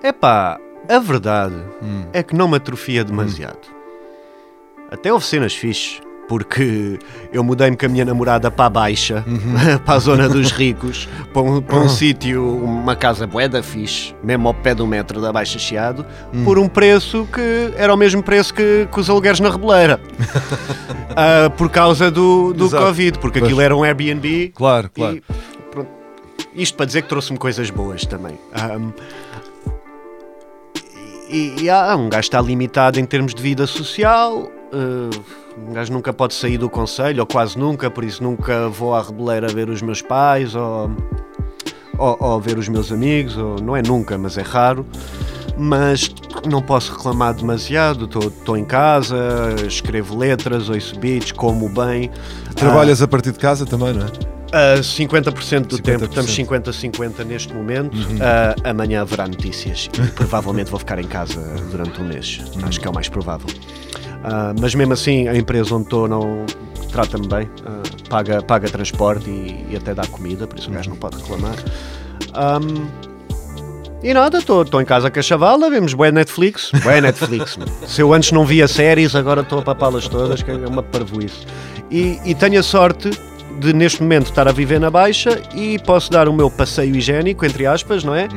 [0.04, 2.06] Epá, a verdade Hum.
[2.14, 3.74] é que não me atrofia demasiado.
[4.91, 6.97] Até houve cenas fixes, porque
[7.32, 9.78] eu mudei-me com a minha namorada para a Baixa, Uhum.
[9.86, 14.47] para a zona dos ricos, para um, para um sítio, uma casa bué fixe, mesmo
[14.47, 16.43] ao pé do metro da Baixa Chiado, Hum.
[16.43, 19.99] por um preço que era o mesmo preço que, que os alugueres na Rebeleira.
[21.17, 22.84] Ah, por causa do, do Exato.
[22.88, 24.51] Covid, porque aquilo era um Airbnb.
[24.53, 25.21] Claro, claro.
[26.53, 28.38] E, isto para dizer que trouxe-me coisas boas também.
[28.53, 28.91] Ahm,
[31.30, 34.51] e, e há um gajo está limitado em termos de vida social.
[34.73, 38.93] eh, um gajo nunca pode sair do conselho, ou quase nunca, por isso nunca vou
[38.93, 40.91] à Rebeleira ver os meus pais ou,
[41.97, 43.38] ou, ou ver os meus amigos.
[43.38, 44.86] Ou, não é nunca, mas é raro.
[45.58, 46.14] Mas
[46.49, 48.10] não posso reclamar demasiado.
[48.28, 49.16] Estou em casa,
[49.66, 52.12] escrevo letras, ouço beats, como bem.
[52.56, 54.36] Trabalhas a partir de casa também, não é?
[54.56, 55.82] Uh, 50% do 50%.
[55.82, 57.95] tempo, estamos 50-50 neste momento.
[57.95, 58.16] Uhum.
[58.16, 61.41] Uh, amanhã haverá notícias e provavelmente vou ficar em casa
[61.72, 62.41] durante um mês.
[62.56, 62.66] Uhum.
[62.66, 63.47] Acho que é o mais provável.
[64.26, 66.45] Uh, mas mesmo assim, a empresa onde estou não
[66.91, 70.89] trata-me bem, ah, paga, paga transporte e, e até dá comida, por isso o gajo
[70.89, 71.55] não pode reclamar.
[72.34, 72.88] Ahm,
[74.01, 76.71] e nada, estou em casa com a chavala, vemos bué Netflix.
[76.84, 77.59] Bué Netflix.
[77.86, 81.45] Se eu antes não via séries, agora estou a papá-las todas, que é uma parvoíce.
[81.91, 83.09] E, e tenho a sorte
[83.59, 87.45] de, neste momento, estar a viver na Baixa e posso dar o meu passeio higiênico,
[87.45, 88.28] entre aspas, não é?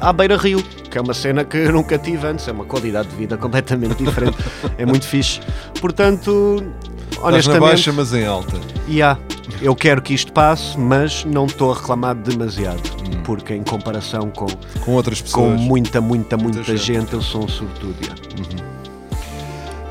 [0.00, 3.16] À beira-rio, que é uma cena que eu nunca tive antes, é uma qualidade de
[3.16, 4.36] vida completamente diferente.
[4.76, 5.40] é muito fixe.
[5.80, 6.62] Portanto,
[7.10, 7.60] Estás na honestamente...
[7.60, 8.56] baixa, mas em alta.
[8.88, 9.16] E há.
[9.62, 12.82] Eu quero que isto passe, mas não estou a reclamar demasiado.
[13.24, 14.46] Porque em comparação com,
[14.84, 15.60] Com outras com pessoas.
[15.60, 17.00] muita, muita, muita, Muita gente.
[17.00, 17.12] gente.
[17.14, 17.94] eu sou um sobretudo.
[18.04, 18.56] Ferri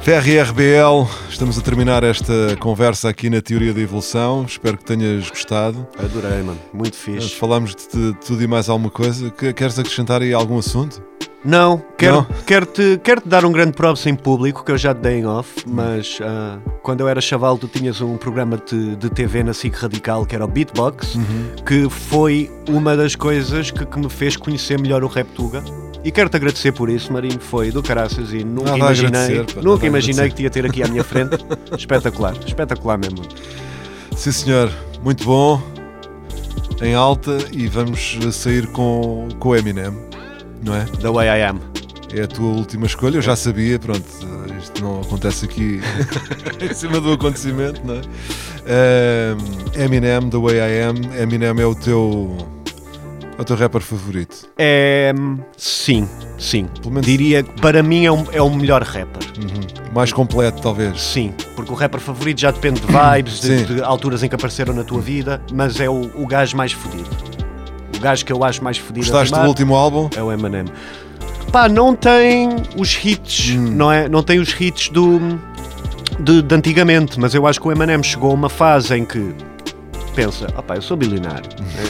[0.07, 4.45] RBL, estamos a terminar esta conversa aqui na Teoria da Evolução.
[4.47, 5.87] Espero que tenhas gostado.
[5.97, 6.59] Adorei, mano.
[6.71, 7.31] Muito fixe.
[7.35, 9.31] Falámos de, de tudo e mais alguma coisa.
[9.31, 11.01] Que- Queres acrescentar aí algum assunto?
[11.43, 12.25] Não, quero?
[12.45, 15.19] Quero, te, quero te dar um grande props em público, que eu já te dei
[15.19, 19.43] em off, mas ah, quando eu era chaval tu tinhas um programa de, de TV
[19.43, 21.23] na SIC Radical que era o Beatbox, Uhum.
[21.65, 25.63] que foi uma das coisas que, que me fez conhecer melhor o Rap Tuga.
[26.05, 29.87] E quero-te agradecer por isso, Marinho, foi do caraças e nunca a imaginei, pá, nunca
[29.87, 31.35] imaginei que te ia ter aqui à minha frente.
[31.75, 33.23] espetacular, espetacular mesmo.
[34.15, 34.71] Sim, senhor.
[35.03, 35.59] Muito bom.
[36.79, 39.91] Em alta e vamos sair com, com o Eminem,
[40.63, 40.85] não é?
[41.01, 41.59] The way I am.
[42.13, 43.17] É a tua última escolha.
[43.17, 44.05] Eu já sabia, pronto,
[44.61, 45.81] isto não acontece aqui
[46.61, 48.01] em cima do acontecimento, não é?
[48.67, 51.19] Ehm, Eminem, The Way I Am.
[51.19, 52.37] Eminem é o teu,
[53.37, 54.47] é o teu rapper favorito.
[54.57, 55.13] É,
[55.57, 56.07] sim,
[56.37, 56.67] sim.
[56.85, 59.23] menos- Diria que para mim é, um- é o melhor rapper.
[59.37, 59.91] Uhum.
[59.93, 60.99] Mais completo, talvez.
[61.01, 64.73] Sim, porque o rapper favorito já depende de vibes, de, de alturas em que apareceram
[64.73, 67.09] na tua vida, mas é o, o gajo mais fodido.
[67.95, 70.09] O gajo que eu acho mais fodido Gostaste do último álbum?
[70.15, 70.65] é o Eminem.
[71.51, 73.71] Pá, não tem os hits, Hum.
[73.75, 74.09] não é?
[74.09, 75.19] Não tem os hits do
[76.19, 79.33] de, de antigamente, mas eu acho que o Eminem chegou a uma fase em que
[80.15, 81.89] pensa, opá, eu sou bilionário, né?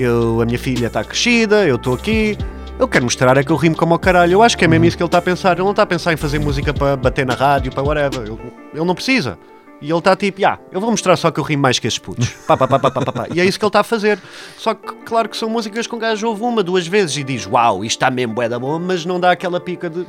[0.00, 2.36] Eu, a minha filha está crescida, eu estou aqui,
[2.78, 4.32] eu quero mostrar é que eu rimo como ao caralho.
[4.32, 5.52] Eu acho que é mesmo isso que ele está a pensar.
[5.52, 8.26] Ele não está a pensar em fazer música para bater na rádio, para whatever.
[8.26, 8.38] Ele,
[8.72, 9.38] ele não precisa.
[9.82, 12.02] E ele está tipo, ah, eu vou mostrar só que eu rimo mais que estes
[12.02, 12.28] putos.
[12.48, 13.26] Pá, pá, pá, pá, pá, pá.
[13.34, 14.18] E é isso que ele está a fazer.
[14.56, 17.84] Só que, claro que são músicas com gajo ouve uma, duas vezes e diz, uau,
[17.84, 20.06] isto está mesmo bué da bom, mas não dá aquela pica de,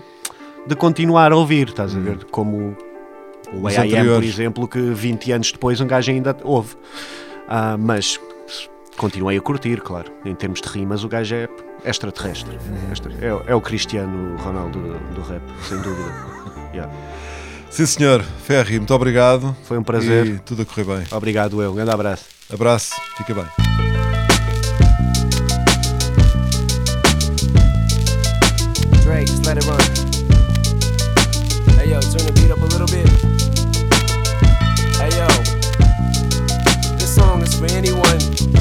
[0.65, 2.23] de continuar a ouvir, estás a ver?
[2.31, 2.75] Como
[3.53, 6.75] o AIM, por exemplo, que 20 anos depois um gajo ainda ouve.
[7.47, 8.17] Ah, mas
[9.01, 10.11] continuei a curtir, claro.
[10.23, 11.49] Em termos de rimas, o gajo é
[11.83, 12.55] extraterrestre.
[12.91, 16.31] Extra- É, é o Cristiano Ronaldo do, do rap, sem dúvida.
[16.73, 16.89] Yeah.
[17.69, 18.23] Sim, senhor.
[18.23, 19.53] Ferri, muito obrigado.
[19.65, 20.25] Foi um prazer.
[20.25, 21.03] E tudo a correr bem.
[21.11, 21.71] Obrigado, eu.
[21.71, 22.23] Um grande abraço.
[22.49, 23.43] Abraço, fica bem.
[29.03, 29.79] Drake, just let it run.
[31.77, 33.07] Hey yo, turn the beat up a little bit.
[34.97, 35.27] Hey yo,
[36.97, 38.60] this song is for anyone.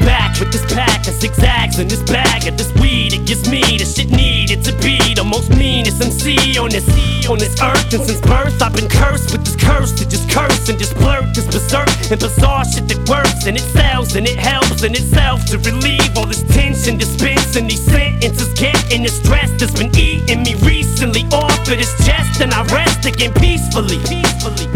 [0.00, 3.12] Back with this pack of zigzags in this bag of this weed.
[3.12, 6.86] It gives me the shit needed to be the most meanest MC on this
[7.28, 7.92] on this earth.
[7.92, 11.34] And since birth, I've been cursed with this curse to just curse and just blurt
[11.34, 15.44] this berserk and bizarre shit that works and it sells and it helps in itself
[15.46, 20.54] to relieve all this tension, dispensing these sentences, getting the stress that's been eating me
[20.66, 22.40] recently off of this chest.
[22.40, 23.98] And I rest again peacefully.
[24.08, 24.66] Peacefully.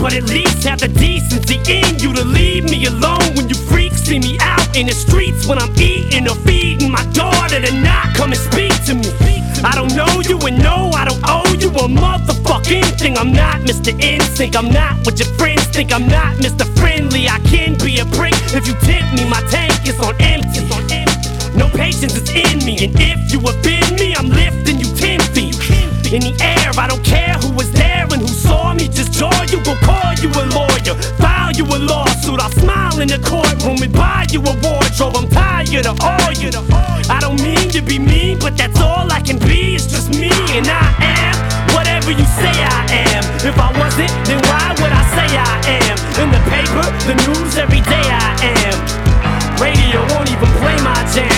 [0.00, 3.83] But at least have the decency in you to leave me alone when you freaks
[4.04, 8.14] see me out in the streets when I'm eating or feeding my daughter to not
[8.14, 9.10] come and speak to me.
[9.64, 13.16] I don't know you and no, I don't owe you a motherfucking thing.
[13.16, 13.90] I'm not Mr.
[13.98, 15.92] Instinct, I'm not what your friends think.
[15.92, 16.64] I'm not Mr.
[16.78, 16.93] Friendly,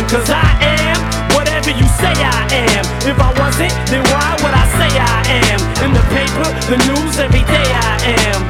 [0.09, 0.99] cause I am
[1.35, 2.85] whatever you say I am.
[3.03, 5.19] If I wasn't, then why would I say I
[5.51, 5.61] am?
[5.85, 7.97] In the paper, the news, every day I
[8.31, 8.41] am.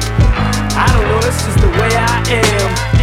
[0.77, 2.97] I don't know, that's just the way I am.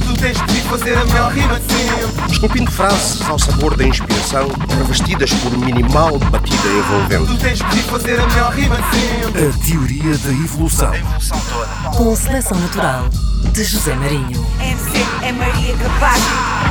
[0.00, 1.75] Tu tens que vir fazer
[2.38, 7.26] rima de frases ao sabor da inspiração, revestidas por minimal batida envolvente.
[7.26, 9.46] Tu tens que fazer a melhor rima sempre.
[9.46, 10.92] A teoria da evolução.
[10.92, 11.96] A evolução toda.
[11.96, 13.08] Com seleção natural
[13.52, 14.46] de José Marinho.
[14.60, 16.65] MC é Maria Capaz.